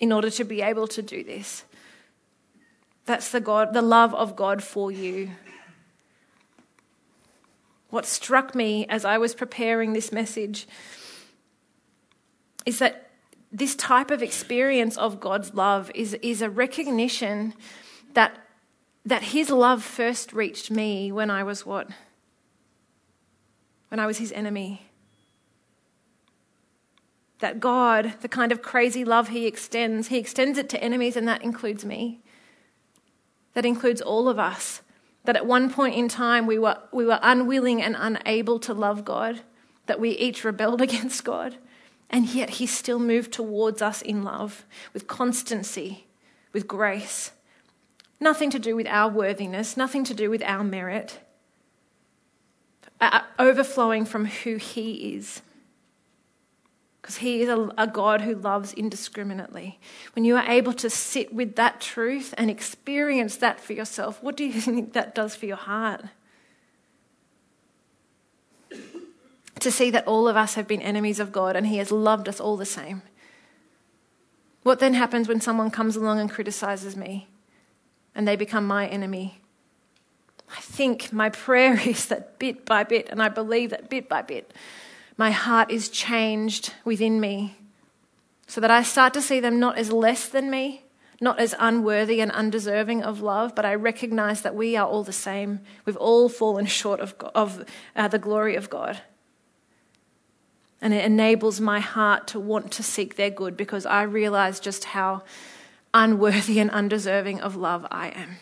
in 0.00 0.12
order 0.12 0.30
to 0.30 0.44
be 0.44 0.62
able 0.62 0.86
to 0.88 1.02
do 1.02 1.24
this. 1.24 1.64
That's 3.06 3.30
the 3.30 3.40
God, 3.40 3.72
the 3.72 3.82
love 3.82 4.14
of 4.14 4.36
God 4.36 4.62
for 4.62 4.92
you. 4.92 5.30
What 7.90 8.04
struck 8.04 8.54
me 8.54 8.86
as 8.86 9.04
I 9.04 9.18
was 9.18 9.34
preparing 9.34 9.92
this 9.92 10.12
message 10.12 10.68
is 12.66 12.80
that 12.80 13.10
this 13.50 13.74
type 13.74 14.10
of 14.10 14.22
experience 14.22 14.98
of 14.98 15.20
God's 15.20 15.54
love 15.54 15.90
is, 15.94 16.12
is 16.20 16.42
a 16.42 16.50
recognition 16.50 17.54
that, 18.14 18.38
that 19.04 19.22
his 19.22 19.50
love 19.50 19.82
first 19.82 20.32
reached 20.32 20.70
me 20.70 21.12
when 21.12 21.30
I 21.30 21.42
was 21.42 21.64
what? 21.64 21.88
When 23.88 23.98
I 23.98 24.06
was 24.06 24.18
his 24.18 24.32
enemy. 24.32 24.82
That 27.40 27.60
God, 27.60 28.14
the 28.20 28.28
kind 28.28 28.50
of 28.50 28.62
crazy 28.62 29.04
love 29.04 29.28
he 29.28 29.46
extends, 29.46 30.08
he 30.08 30.18
extends 30.18 30.58
it 30.58 30.68
to 30.70 30.82
enemies, 30.82 31.16
and 31.16 31.28
that 31.28 31.42
includes 31.42 31.84
me. 31.84 32.20
That 33.54 33.64
includes 33.64 34.00
all 34.00 34.28
of 34.28 34.38
us. 34.38 34.82
That 35.24 35.36
at 35.36 35.46
one 35.46 35.70
point 35.70 35.94
in 35.94 36.08
time 36.08 36.46
we 36.46 36.58
were, 36.58 36.78
we 36.92 37.04
were 37.04 37.20
unwilling 37.22 37.82
and 37.82 37.96
unable 37.98 38.58
to 38.60 38.74
love 38.74 39.04
God, 39.04 39.40
that 39.86 40.00
we 40.00 40.10
each 40.10 40.44
rebelled 40.44 40.80
against 40.82 41.24
God, 41.24 41.56
and 42.10 42.26
yet 42.26 42.50
he 42.50 42.66
still 42.66 42.98
moved 42.98 43.32
towards 43.32 43.82
us 43.82 44.02
in 44.02 44.22
love, 44.24 44.64
with 44.92 45.06
constancy, 45.06 46.06
with 46.52 46.66
grace. 46.66 47.32
Nothing 48.20 48.50
to 48.50 48.58
do 48.58 48.74
with 48.74 48.86
our 48.86 49.10
worthiness, 49.10 49.76
nothing 49.76 50.04
to 50.04 50.14
do 50.14 50.28
with 50.28 50.42
our 50.42 50.64
merit, 50.64 51.20
uh, 53.00 53.20
overflowing 53.38 54.04
from 54.04 54.26
who 54.26 54.56
He 54.56 55.14
is. 55.14 55.40
Because 57.00 57.18
He 57.18 57.42
is 57.42 57.48
a, 57.48 57.70
a, 57.78 57.86
God 57.86 58.22
who 58.22 58.34
loves 58.34 58.72
indiscriminately. 58.72 59.78
When 60.14 60.24
you 60.24 60.36
are 60.36 60.50
able 60.50 60.72
to 60.74 60.90
sit 60.90 61.32
with 61.32 61.54
that 61.54 61.80
truth 61.80 62.34
and 62.36 62.50
experience 62.50 63.36
that 63.36 63.60
for 63.60 63.72
yourself, 63.72 64.20
what 64.22 64.36
do 64.36 64.44
you 64.44 64.60
think 64.60 64.94
that 64.94 65.14
does 65.14 65.36
for 65.36 65.46
your 65.46 65.56
heart? 65.56 66.06
To 69.60 69.70
see 69.70 69.90
that 69.90 70.06
all 70.06 70.28
of 70.28 70.36
us 70.36 70.54
have 70.54 70.68
been 70.68 70.82
enemies 70.82 71.20
of 71.20 71.32
God 71.32 71.54
and 71.54 71.68
He 71.68 71.78
has 71.78 71.92
loved 71.92 72.28
us 72.28 72.40
all 72.40 72.56
the 72.56 72.66
same. 72.66 73.02
What 74.64 74.80
then 74.80 74.94
happens 74.94 75.28
when 75.28 75.40
someone 75.40 75.70
comes 75.70 75.94
along 75.94 76.18
and 76.18 76.30
criticizes 76.30 76.96
me? 76.96 77.28
And 78.14 78.26
they 78.26 78.36
become 78.36 78.66
my 78.66 78.86
enemy. 78.86 79.40
I 80.50 80.60
think 80.60 81.12
my 81.12 81.30
prayer 81.30 81.80
is 81.86 82.06
that 82.06 82.38
bit 82.38 82.64
by 82.64 82.84
bit, 82.84 83.08
and 83.08 83.22
I 83.22 83.28
believe 83.28 83.70
that 83.70 83.88
bit 83.88 84.08
by 84.08 84.22
bit, 84.22 84.52
my 85.16 85.30
heart 85.30 85.70
is 85.70 85.88
changed 85.88 86.74
within 86.84 87.20
me 87.20 87.56
so 88.46 88.60
that 88.60 88.70
I 88.70 88.82
start 88.82 89.12
to 89.14 89.22
see 89.22 89.40
them 89.40 89.60
not 89.60 89.76
as 89.76 89.92
less 89.92 90.28
than 90.28 90.50
me, 90.50 90.84
not 91.20 91.38
as 91.38 91.54
unworthy 91.58 92.20
and 92.20 92.30
undeserving 92.32 93.02
of 93.02 93.20
love, 93.20 93.54
but 93.54 93.64
I 93.64 93.74
recognize 93.74 94.42
that 94.42 94.54
we 94.54 94.76
are 94.76 94.86
all 94.86 95.02
the 95.02 95.12
same. 95.12 95.60
We've 95.84 95.96
all 95.96 96.28
fallen 96.28 96.66
short 96.66 97.00
of, 97.00 97.14
of 97.34 97.64
uh, 97.94 98.08
the 98.08 98.18
glory 98.18 98.54
of 98.54 98.70
God. 98.70 99.02
And 100.80 100.94
it 100.94 101.04
enables 101.04 101.60
my 101.60 101.80
heart 101.80 102.28
to 102.28 102.40
want 102.40 102.70
to 102.72 102.82
seek 102.82 103.16
their 103.16 103.30
good 103.30 103.56
because 103.56 103.84
I 103.84 104.02
realize 104.02 104.60
just 104.60 104.84
how 104.84 105.24
unworthy 105.98 106.60
and 106.60 106.70
undeserving 106.70 107.40
of 107.40 107.56
love 107.56 107.84
I 107.90 108.10
am. 108.10 108.36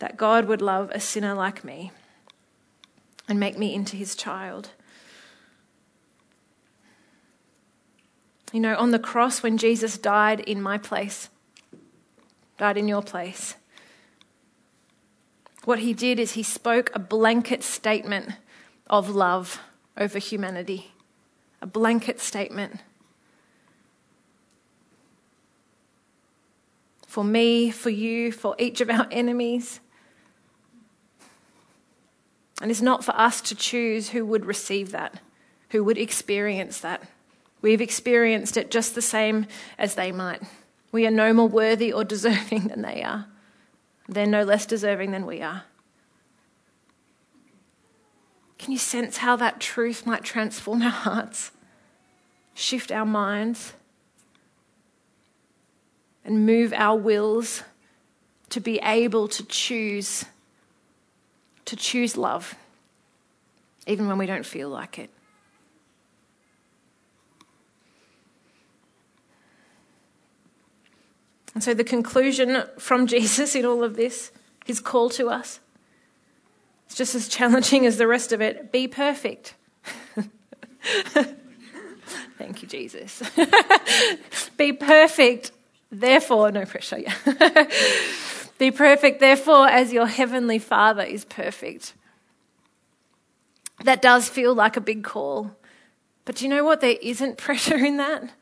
That 0.00 0.16
God 0.16 0.46
would 0.46 0.60
love 0.60 0.90
a 0.92 0.98
sinner 0.98 1.32
like 1.32 1.62
me 1.62 1.92
and 3.28 3.38
make 3.38 3.56
me 3.56 3.72
into 3.72 3.96
his 3.96 4.16
child. 4.16 4.70
You 8.52 8.58
know, 8.58 8.74
on 8.74 8.90
the 8.90 8.98
cross, 8.98 9.44
when 9.44 9.58
Jesus 9.58 9.96
died 9.96 10.40
in 10.40 10.60
my 10.60 10.76
place, 10.76 11.28
died 12.58 12.76
in 12.76 12.88
your 12.88 13.02
place, 13.02 13.54
what 15.64 15.78
he 15.78 15.94
did 15.94 16.18
is 16.18 16.32
he 16.32 16.42
spoke 16.42 16.90
a 16.92 16.98
blanket 16.98 17.62
statement 17.62 18.30
of 18.88 19.08
love 19.08 19.60
over 19.96 20.18
humanity, 20.18 20.92
a 21.60 21.66
blanket 21.66 22.20
statement. 22.20 22.80
For 27.06 27.24
me, 27.24 27.70
for 27.70 27.90
you, 27.90 28.30
for 28.32 28.54
each 28.58 28.80
of 28.80 28.88
our 28.88 29.06
enemies. 29.10 29.80
And 32.60 32.70
it's 32.70 32.82
not 32.82 33.04
for 33.04 33.12
us 33.16 33.40
to 33.42 33.54
choose 33.54 34.10
who 34.10 34.24
would 34.26 34.46
receive 34.46 34.92
that, 34.92 35.20
who 35.70 35.82
would 35.82 35.98
experience 35.98 36.80
that. 36.80 37.02
We've 37.62 37.80
experienced 37.80 38.56
it 38.56 38.70
just 38.70 38.94
the 38.94 39.02
same 39.02 39.46
as 39.78 39.94
they 39.94 40.12
might. 40.12 40.42
We 40.92 41.06
are 41.06 41.10
no 41.10 41.32
more 41.32 41.48
worthy 41.48 41.92
or 41.92 42.04
deserving 42.04 42.68
than 42.68 42.82
they 42.82 43.02
are. 43.02 43.26
They're 44.08 44.26
no 44.26 44.44
less 44.44 44.66
deserving 44.66 45.12
than 45.12 45.26
we 45.26 45.40
are. 45.42 45.64
Can 48.60 48.72
you 48.72 48.78
sense 48.78 49.16
how 49.16 49.36
that 49.36 49.58
truth 49.58 50.04
might 50.04 50.22
transform 50.22 50.82
our 50.82 50.90
hearts, 50.90 51.50
shift 52.52 52.92
our 52.92 53.06
minds, 53.06 53.72
and 56.26 56.44
move 56.44 56.74
our 56.74 56.94
wills 56.98 57.62
to 58.50 58.60
be 58.60 58.78
able 58.80 59.28
to 59.28 59.42
choose 59.46 60.26
to 61.64 61.74
choose 61.74 62.18
love 62.18 62.54
even 63.86 64.06
when 64.06 64.18
we 64.18 64.26
don't 64.26 64.44
feel 64.44 64.68
like 64.68 64.98
it. 64.98 65.08
And 71.54 71.64
so, 71.64 71.72
the 71.72 71.82
conclusion 71.82 72.64
from 72.78 73.06
Jesus 73.06 73.54
in 73.54 73.64
all 73.64 73.82
of 73.82 73.96
this, 73.96 74.32
his 74.66 74.80
call 74.80 75.08
to 75.10 75.30
us, 75.30 75.60
it's 76.90 76.96
just 76.96 77.14
as 77.14 77.28
challenging 77.28 77.86
as 77.86 77.98
the 77.98 78.08
rest 78.08 78.32
of 78.32 78.40
it. 78.40 78.72
Be 78.72 78.88
perfect. 78.88 79.54
Thank 82.36 82.62
you, 82.62 82.68
Jesus. 82.68 83.22
Be 84.56 84.72
perfect, 84.72 85.52
therefore, 85.92 86.50
no 86.50 86.64
pressure, 86.64 86.98
yeah. 86.98 87.14
Be 88.58 88.72
perfect, 88.72 89.20
therefore, 89.20 89.68
as 89.68 89.92
your 89.92 90.06
heavenly 90.06 90.58
Father 90.58 91.04
is 91.04 91.24
perfect. 91.24 91.94
That 93.84 94.02
does 94.02 94.28
feel 94.28 94.52
like 94.52 94.76
a 94.76 94.80
big 94.80 95.04
call. 95.04 95.52
But 96.24 96.34
do 96.34 96.44
you 96.44 96.50
know 96.50 96.64
what? 96.64 96.80
There 96.80 96.96
isn't 97.00 97.38
pressure 97.38 97.78
in 97.78 97.98
that. 97.98 98.32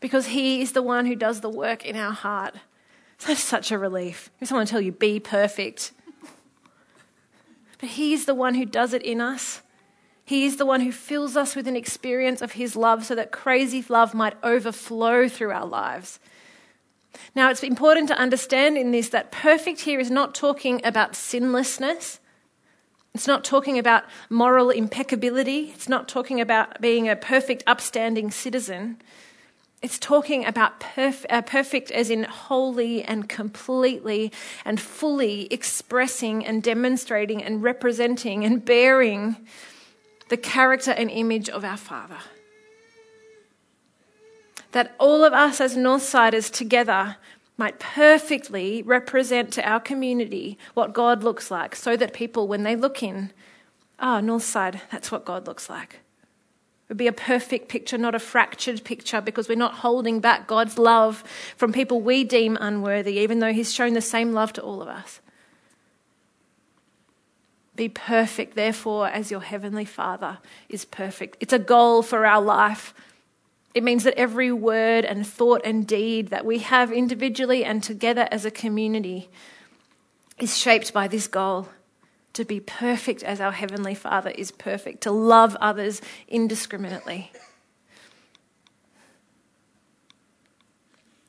Because 0.00 0.26
He 0.26 0.60
is 0.60 0.72
the 0.72 0.82
one 0.82 1.06
who 1.06 1.14
does 1.14 1.40
the 1.40 1.50
work 1.50 1.86
in 1.86 1.94
our 1.94 2.12
heart. 2.12 2.56
That's 3.24 3.40
such 3.40 3.70
a 3.70 3.78
relief. 3.78 4.28
If 4.40 4.48
someone 4.48 4.66
tell 4.66 4.80
you, 4.80 4.90
be 4.90 5.20
perfect. 5.20 5.92
But 7.78 7.90
He's 7.90 8.24
the 8.24 8.34
one 8.34 8.54
who 8.54 8.64
does 8.64 8.92
it 8.92 9.02
in 9.02 9.20
us. 9.20 9.62
He 10.24 10.44
is 10.44 10.56
the 10.56 10.66
one 10.66 10.80
who 10.80 10.90
fills 10.90 11.36
us 11.36 11.54
with 11.54 11.68
an 11.68 11.76
experience 11.76 12.42
of 12.42 12.52
His 12.52 12.74
love 12.74 13.04
so 13.04 13.14
that 13.14 13.30
crazy 13.30 13.84
love 13.88 14.14
might 14.14 14.34
overflow 14.42 15.28
through 15.28 15.52
our 15.52 15.66
lives. 15.66 16.18
Now, 17.34 17.50
it's 17.50 17.62
important 17.62 18.08
to 18.08 18.18
understand 18.18 18.76
in 18.76 18.90
this 18.90 19.08
that 19.10 19.32
perfect 19.32 19.80
here 19.80 20.00
is 20.00 20.10
not 20.10 20.34
talking 20.34 20.80
about 20.84 21.12
sinlessness. 21.12 22.18
It's 23.14 23.26
not 23.26 23.44
talking 23.44 23.78
about 23.78 24.04
moral 24.28 24.68
impeccability. 24.68 25.70
It's 25.74 25.88
not 25.88 26.08
talking 26.08 26.40
about 26.40 26.80
being 26.80 27.08
a 27.08 27.16
perfect, 27.16 27.62
upstanding 27.66 28.30
citizen. 28.30 29.00
It's 29.82 29.98
talking 29.98 30.44
about 30.46 30.80
perf- 30.80 31.26
uh, 31.28 31.42
perfect 31.42 31.90
as 31.90 32.10
in 32.10 32.24
wholly 32.24 33.02
and 33.02 33.28
completely 33.28 34.32
and 34.64 34.80
fully 34.80 35.46
expressing 35.50 36.44
and 36.44 36.62
demonstrating 36.62 37.42
and 37.42 37.62
representing 37.62 38.44
and 38.44 38.64
bearing 38.64 39.36
the 40.28 40.36
character 40.36 40.90
and 40.90 41.10
image 41.10 41.48
of 41.48 41.64
our 41.64 41.76
Father. 41.76 42.18
That 44.72 44.94
all 44.98 45.24
of 45.24 45.32
us 45.32 45.60
as 45.60 45.76
Northsiders 45.76 46.50
together 46.50 47.16
might 47.56 47.78
perfectly 47.78 48.82
represent 48.82 49.52
to 49.52 49.66
our 49.66 49.80
community 49.80 50.58
what 50.74 50.92
God 50.92 51.22
looks 51.22 51.50
like, 51.50 51.74
so 51.76 51.96
that 51.96 52.12
people, 52.12 52.48
when 52.48 52.64
they 52.64 52.76
look 52.76 53.02
in, 53.02 53.30
ah, 53.98 54.18
oh, 54.18 54.20
Northside, 54.20 54.80
that's 54.90 55.10
what 55.10 55.24
God 55.24 55.46
looks 55.46 55.70
like. 55.70 56.00
Would 56.88 56.98
be 56.98 57.08
a 57.08 57.12
perfect 57.12 57.68
picture, 57.68 57.98
not 57.98 58.14
a 58.14 58.20
fractured 58.20 58.84
picture, 58.84 59.20
because 59.20 59.48
we're 59.48 59.56
not 59.56 59.74
holding 59.74 60.20
back 60.20 60.46
God's 60.46 60.78
love 60.78 61.24
from 61.56 61.72
people 61.72 62.00
we 62.00 62.22
deem 62.22 62.56
unworthy, 62.60 63.18
even 63.18 63.40
though 63.40 63.52
He's 63.52 63.72
shown 63.72 63.94
the 63.94 64.00
same 64.00 64.32
love 64.32 64.52
to 64.54 64.62
all 64.62 64.82
of 64.82 64.88
us. 64.88 65.20
Be 67.74 67.88
perfect, 67.88 68.54
therefore, 68.54 69.08
as 69.08 69.30
your 69.30 69.40
Heavenly 69.40 69.84
Father 69.84 70.38
is 70.68 70.84
perfect. 70.84 71.36
It's 71.40 71.52
a 71.52 71.58
goal 71.58 72.02
for 72.02 72.24
our 72.24 72.40
life 72.40 72.94
it 73.76 73.84
means 73.84 74.04
that 74.04 74.14
every 74.18 74.50
word 74.50 75.04
and 75.04 75.26
thought 75.26 75.60
and 75.62 75.86
deed 75.86 76.28
that 76.28 76.46
we 76.46 76.60
have 76.60 76.90
individually 76.90 77.62
and 77.62 77.82
together 77.82 78.26
as 78.30 78.46
a 78.46 78.50
community 78.50 79.28
is 80.38 80.56
shaped 80.56 80.94
by 80.94 81.06
this 81.08 81.26
goal 81.26 81.68
to 82.36 82.44
be 82.44 82.60
perfect 82.60 83.22
as 83.22 83.40
our 83.40 83.52
Heavenly 83.52 83.94
Father 83.94 84.30
is 84.30 84.50
perfect, 84.50 85.02
to 85.02 85.10
love 85.10 85.56
others 85.58 86.02
indiscriminately. 86.28 87.32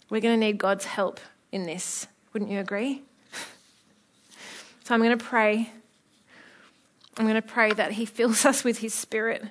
We're 0.09 0.21
going 0.21 0.39
to 0.39 0.45
need 0.45 0.57
God's 0.57 0.85
help 0.85 1.19
in 1.51 1.63
this. 1.63 2.07
Wouldn't 2.33 2.51
you 2.51 2.59
agree? 2.59 3.03
So 4.83 4.93
I'm 4.93 5.01
going 5.01 5.17
to 5.17 5.23
pray. 5.23 5.71
I'm 7.17 7.25
going 7.25 7.35
to 7.35 7.41
pray 7.41 7.71
that 7.71 7.93
He 7.93 8.05
fills 8.05 8.45
us 8.45 8.63
with 8.63 8.79
His 8.79 8.93
Spirit 8.93 9.43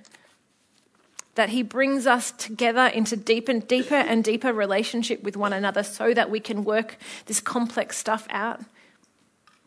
that 1.36 1.50
He 1.50 1.62
brings 1.62 2.06
us 2.06 2.32
together 2.32 2.86
into 2.86 3.16
deeper 3.16 3.52
and 3.52 3.68
deeper 3.68 3.94
and 3.94 4.24
deeper 4.24 4.52
relationship 4.52 5.22
with 5.22 5.36
one 5.36 5.52
another 5.52 5.82
so 5.82 6.12
that 6.12 6.30
we 6.30 6.40
can 6.40 6.64
work 6.64 6.96
this 7.26 7.40
complex 7.40 7.96
stuff 7.96 8.26
out. 8.30 8.60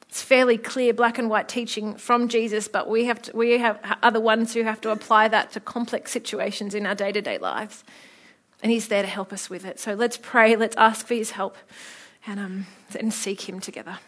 It's 0.09 0.23
fairly 0.23 0.57
clear 0.57 0.91
black 0.91 1.19
and 1.19 1.29
white 1.29 1.47
teaching 1.47 1.93
from 1.93 2.29
Jesus, 2.29 2.67
but 2.67 2.89
we 2.89 3.05
have 3.05 3.21
to, 3.21 3.37
we 3.37 3.59
have 3.59 3.79
are 4.01 4.09
the 4.09 4.19
ones 4.19 4.55
who 4.55 4.63
have 4.63 4.81
to 4.81 4.89
apply 4.89 5.27
that 5.27 5.51
to 5.51 5.59
complex 5.59 6.11
situations 6.11 6.73
in 6.73 6.87
our 6.87 6.95
day 6.95 7.11
to 7.11 7.21
day 7.21 7.37
lives, 7.37 7.83
and 8.63 8.71
He's 8.71 8.87
there 8.87 9.03
to 9.03 9.07
help 9.07 9.31
us 9.31 9.51
with 9.51 9.65
it. 9.65 9.79
So 9.79 9.93
let's 9.93 10.17
pray, 10.17 10.55
let's 10.55 10.75
ask 10.77 11.05
for 11.05 11.13
His 11.13 11.31
help, 11.31 11.57
and 12.25 12.39
um, 12.39 12.65
and 12.99 13.13
seek 13.13 13.47
Him 13.47 13.59
together. 13.59 13.99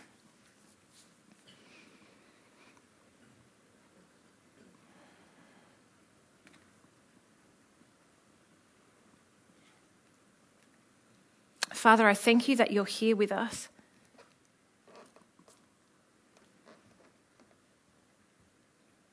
Father, 11.71 12.07
I 12.07 12.15
thank 12.15 12.47
you 12.47 12.55
that 12.55 12.71
you're 12.71 12.85
here 12.85 13.15
with 13.15 13.31
us. 13.31 13.69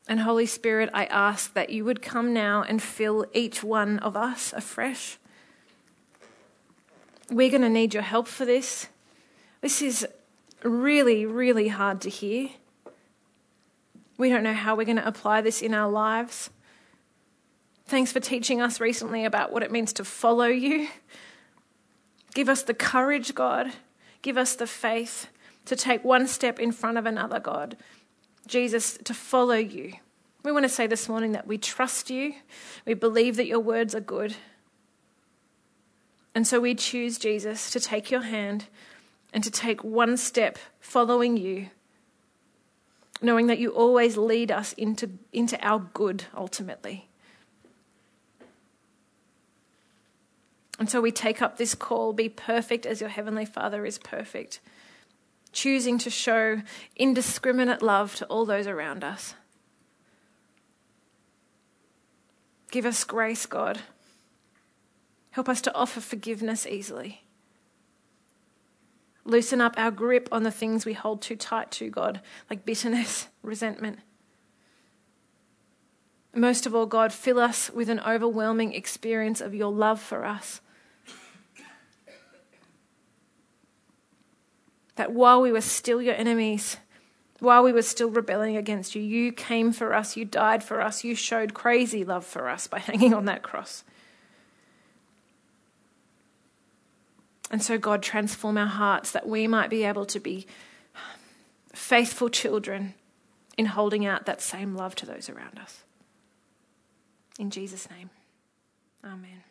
And 0.09 0.21
Holy 0.21 0.47
Spirit, 0.47 0.89
I 0.95 1.05
ask 1.05 1.53
that 1.53 1.69
you 1.69 1.85
would 1.85 2.01
come 2.01 2.33
now 2.33 2.63
and 2.63 2.83
fill 2.83 3.27
each 3.35 3.63
one 3.63 3.99
of 3.99 4.17
us 4.17 4.55
afresh. 4.55 5.19
We're 7.31 7.51
going 7.51 7.63
to 7.63 7.69
need 7.69 7.93
your 7.93 8.03
help 8.03 8.27
for 8.27 8.47
this. 8.47 8.89
This 9.61 9.83
is 9.83 10.07
really, 10.63 11.27
really 11.27 11.69
hard 11.69 12.01
to 12.01 12.09
hear. 12.09 12.49
We 14.17 14.31
don't 14.31 14.43
know 14.43 14.55
how 14.55 14.75
we're 14.75 14.87
going 14.87 14.97
to 14.97 15.07
apply 15.07 15.43
this 15.43 15.61
in 15.61 15.75
our 15.75 15.91
lives. 15.91 16.49
Thanks 17.87 18.11
for 18.11 18.21
teaching 18.21 18.63
us 18.63 18.81
recently 18.81 19.27
about 19.27 19.53
what 19.53 19.63
it 19.63 19.71
means 19.71 19.93
to 19.95 20.05
follow 20.05 20.47
you. 20.47 20.89
Give 22.35 22.49
us 22.49 22.63
the 22.63 22.75
courage, 22.75 23.35
God. 23.35 23.73
Give 24.23 24.39
us 24.39 24.57
the 24.57 24.67
faith 24.67 25.29
to 25.67 25.77
take 25.77 26.03
one 26.03 26.27
step 26.27 26.59
in 26.59 26.73
front 26.73 26.97
of 26.97 27.05
another, 27.05 27.39
God. 27.39 27.77
Jesus, 28.49 28.99
to 29.05 29.15
follow 29.15 29.55
you. 29.55 29.95
We 30.43 30.53
want 30.53 30.65
to 30.65 30.69
say 30.69 30.87
this 30.87 31.09
morning 31.09 31.33
that 31.33 31.47
we 31.47 31.59
trust 31.59 32.11
you. 32.11 32.35
We 32.87 32.95
believe 32.95 33.37
that 33.37 33.47
your 33.47 33.61
words 33.61 33.95
are 33.95 34.01
good. 34.01 34.37
And 36.35 36.47
so 36.47 36.61
we 36.61 36.75
choose, 36.75 37.19
Jesus, 37.19 37.71
to 37.71 37.81
take 37.81 38.11
your 38.11 38.23
hand 38.23 38.67
and 39.33 39.45
to 39.45 39.51
take 39.51 39.85
one 39.85 40.17
step 40.17 40.59
following 40.81 41.37
you, 41.37 41.69
knowing 43.21 43.49
that 43.49 43.59
you 43.59 43.71
always 43.71 44.17
lead 44.17 44.51
us 44.51 44.73
into, 44.75 45.11
into 45.33 45.61
our 45.67 45.81
good 45.81 46.25
ultimately. 46.37 47.09
And 50.79 50.89
so 50.89 51.01
we 51.01 51.11
take 51.11 51.43
up 51.43 51.59
this 51.59 51.75
call 51.75 52.13
be 52.13 52.29
perfect 52.29 52.87
as 52.87 53.01
your 53.01 53.11
Heavenly 53.11 53.45
Father 53.45 53.85
is 53.85 53.99
perfect, 53.99 54.61
choosing 55.53 55.99
to 55.99 56.11
show 56.11 56.63
indiscriminate 56.97 57.83
love 57.83 58.15
to 58.17 58.27
all 58.27 58.45
those 58.45 58.67
around 58.67 59.05
us. 59.05 59.35
Give 62.71 62.85
us 62.85 63.05
grace, 63.05 63.47
God. 63.47 63.81
Help 65.31 65.49
us 65.49 65.61
to 65.63 65.75
offer 65.75 66.01
forgiveness 66.01 66.67
easily. 66.67 67.23
Loosen 69.25 69.61
up 69.61 69.75
our 69.77 69.91
grip 69.91 70.29
on 70.33 70.43
the 70.43 70.51
things 70.51 70.85
we 70.85 70.95
hold 70.95 71.23
too 71.23 71.37
tight 71.37 71.71
to, 71.73 71.91
God, 71.91 72.21
like 72.49 72.65
bitterness, 72.65 73.29
resentment. 73.43 74.01
Most 76.35 76.67
of 76.67 76.75
all, 76.75 76.87
God, 76.87 77.13
fill 77.13 77.39
us 77.39 77.71
with 77.71 77.89
an 77.89 78.01
overwhelming 78.01 78.75
experience 78.75 79.41
of 79.41 79.55
your 79.55 79.73
love 79.73 80.01
for 80.01 80.25
us 80.25 80.61
that 84.99 85.13
while 85.13 85.41
we 85.41 85.53
were 85.53 85.61
still 85.61 86.03
your 86.03 86.17
enemies, 86.17 86.77
while 87.39 87.63
we 87.63 87.73
were 87.73 87.83
still 87.83 88.11
rebelling 88.11 88.57
against 88.57 88.97
you, 88.97 89.01
you 89.01 89.33
came 89.33 89.73
for 89.73 89.95
us, 89.95 90.17
you 90.17 90.25
died 90.25 90.63
for 90.63 90.81
us, 90.81 91.05
you 91.05 91.15
showed 91.15 91.55
crazy 91.55 92.05
love 92.05 92.27
for 92.27 92.49
us 92.49 92.67
by 92.67 92.79
hanging 92.81 93.15
on 93.15 93.25
that 93.27 93.43
cross. 93.43 93.85
And 97.49 97.63
so, 97.63 97.79
God, 97.79 98.03
transform 98.03 98.59
our 98.59 98.67
hearts 98.67 99.13
that 99.13 99.27
we 99.27 99.47
might 99.47 99.71
be 99.71 99.85
able 99.85 100.05
to 100.07 100.19
be 100.19 100.47
faithful 101.73 102.29
children 102.29 102.95
in 103.57 103.67
holding 103.67 104.05
out 104.05 104.27
that 104.27 104.43
same 104.43 104.75
love 104.75 104.97
to 104.97 105.07
those 105.07 105.31
around 105.31 105.61
us. 105.61 105.85
In 107.39 107.51
Jesus' 107.51 107.89
name, 107.89 108.11
amen. 109.05 109.45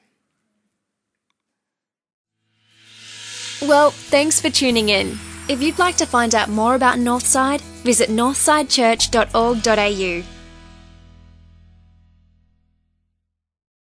Well, 3.62 3.92
thanks 3.92 4.42
for 4.42 4.50
tuning 4.50 4.90
in. 4.90 5.18
If 5.50 5.62
you'd 5.62 5.80
like 5.80 5.96
to 5.98 6.06
find 6.06 6.34
out 6.36 6.50
more 6.50 6.76
about 6.76 6.98
Northside, 6.98 7.62
visit 7.84 8.10
northsidechurch.org.au. 8.10 10.37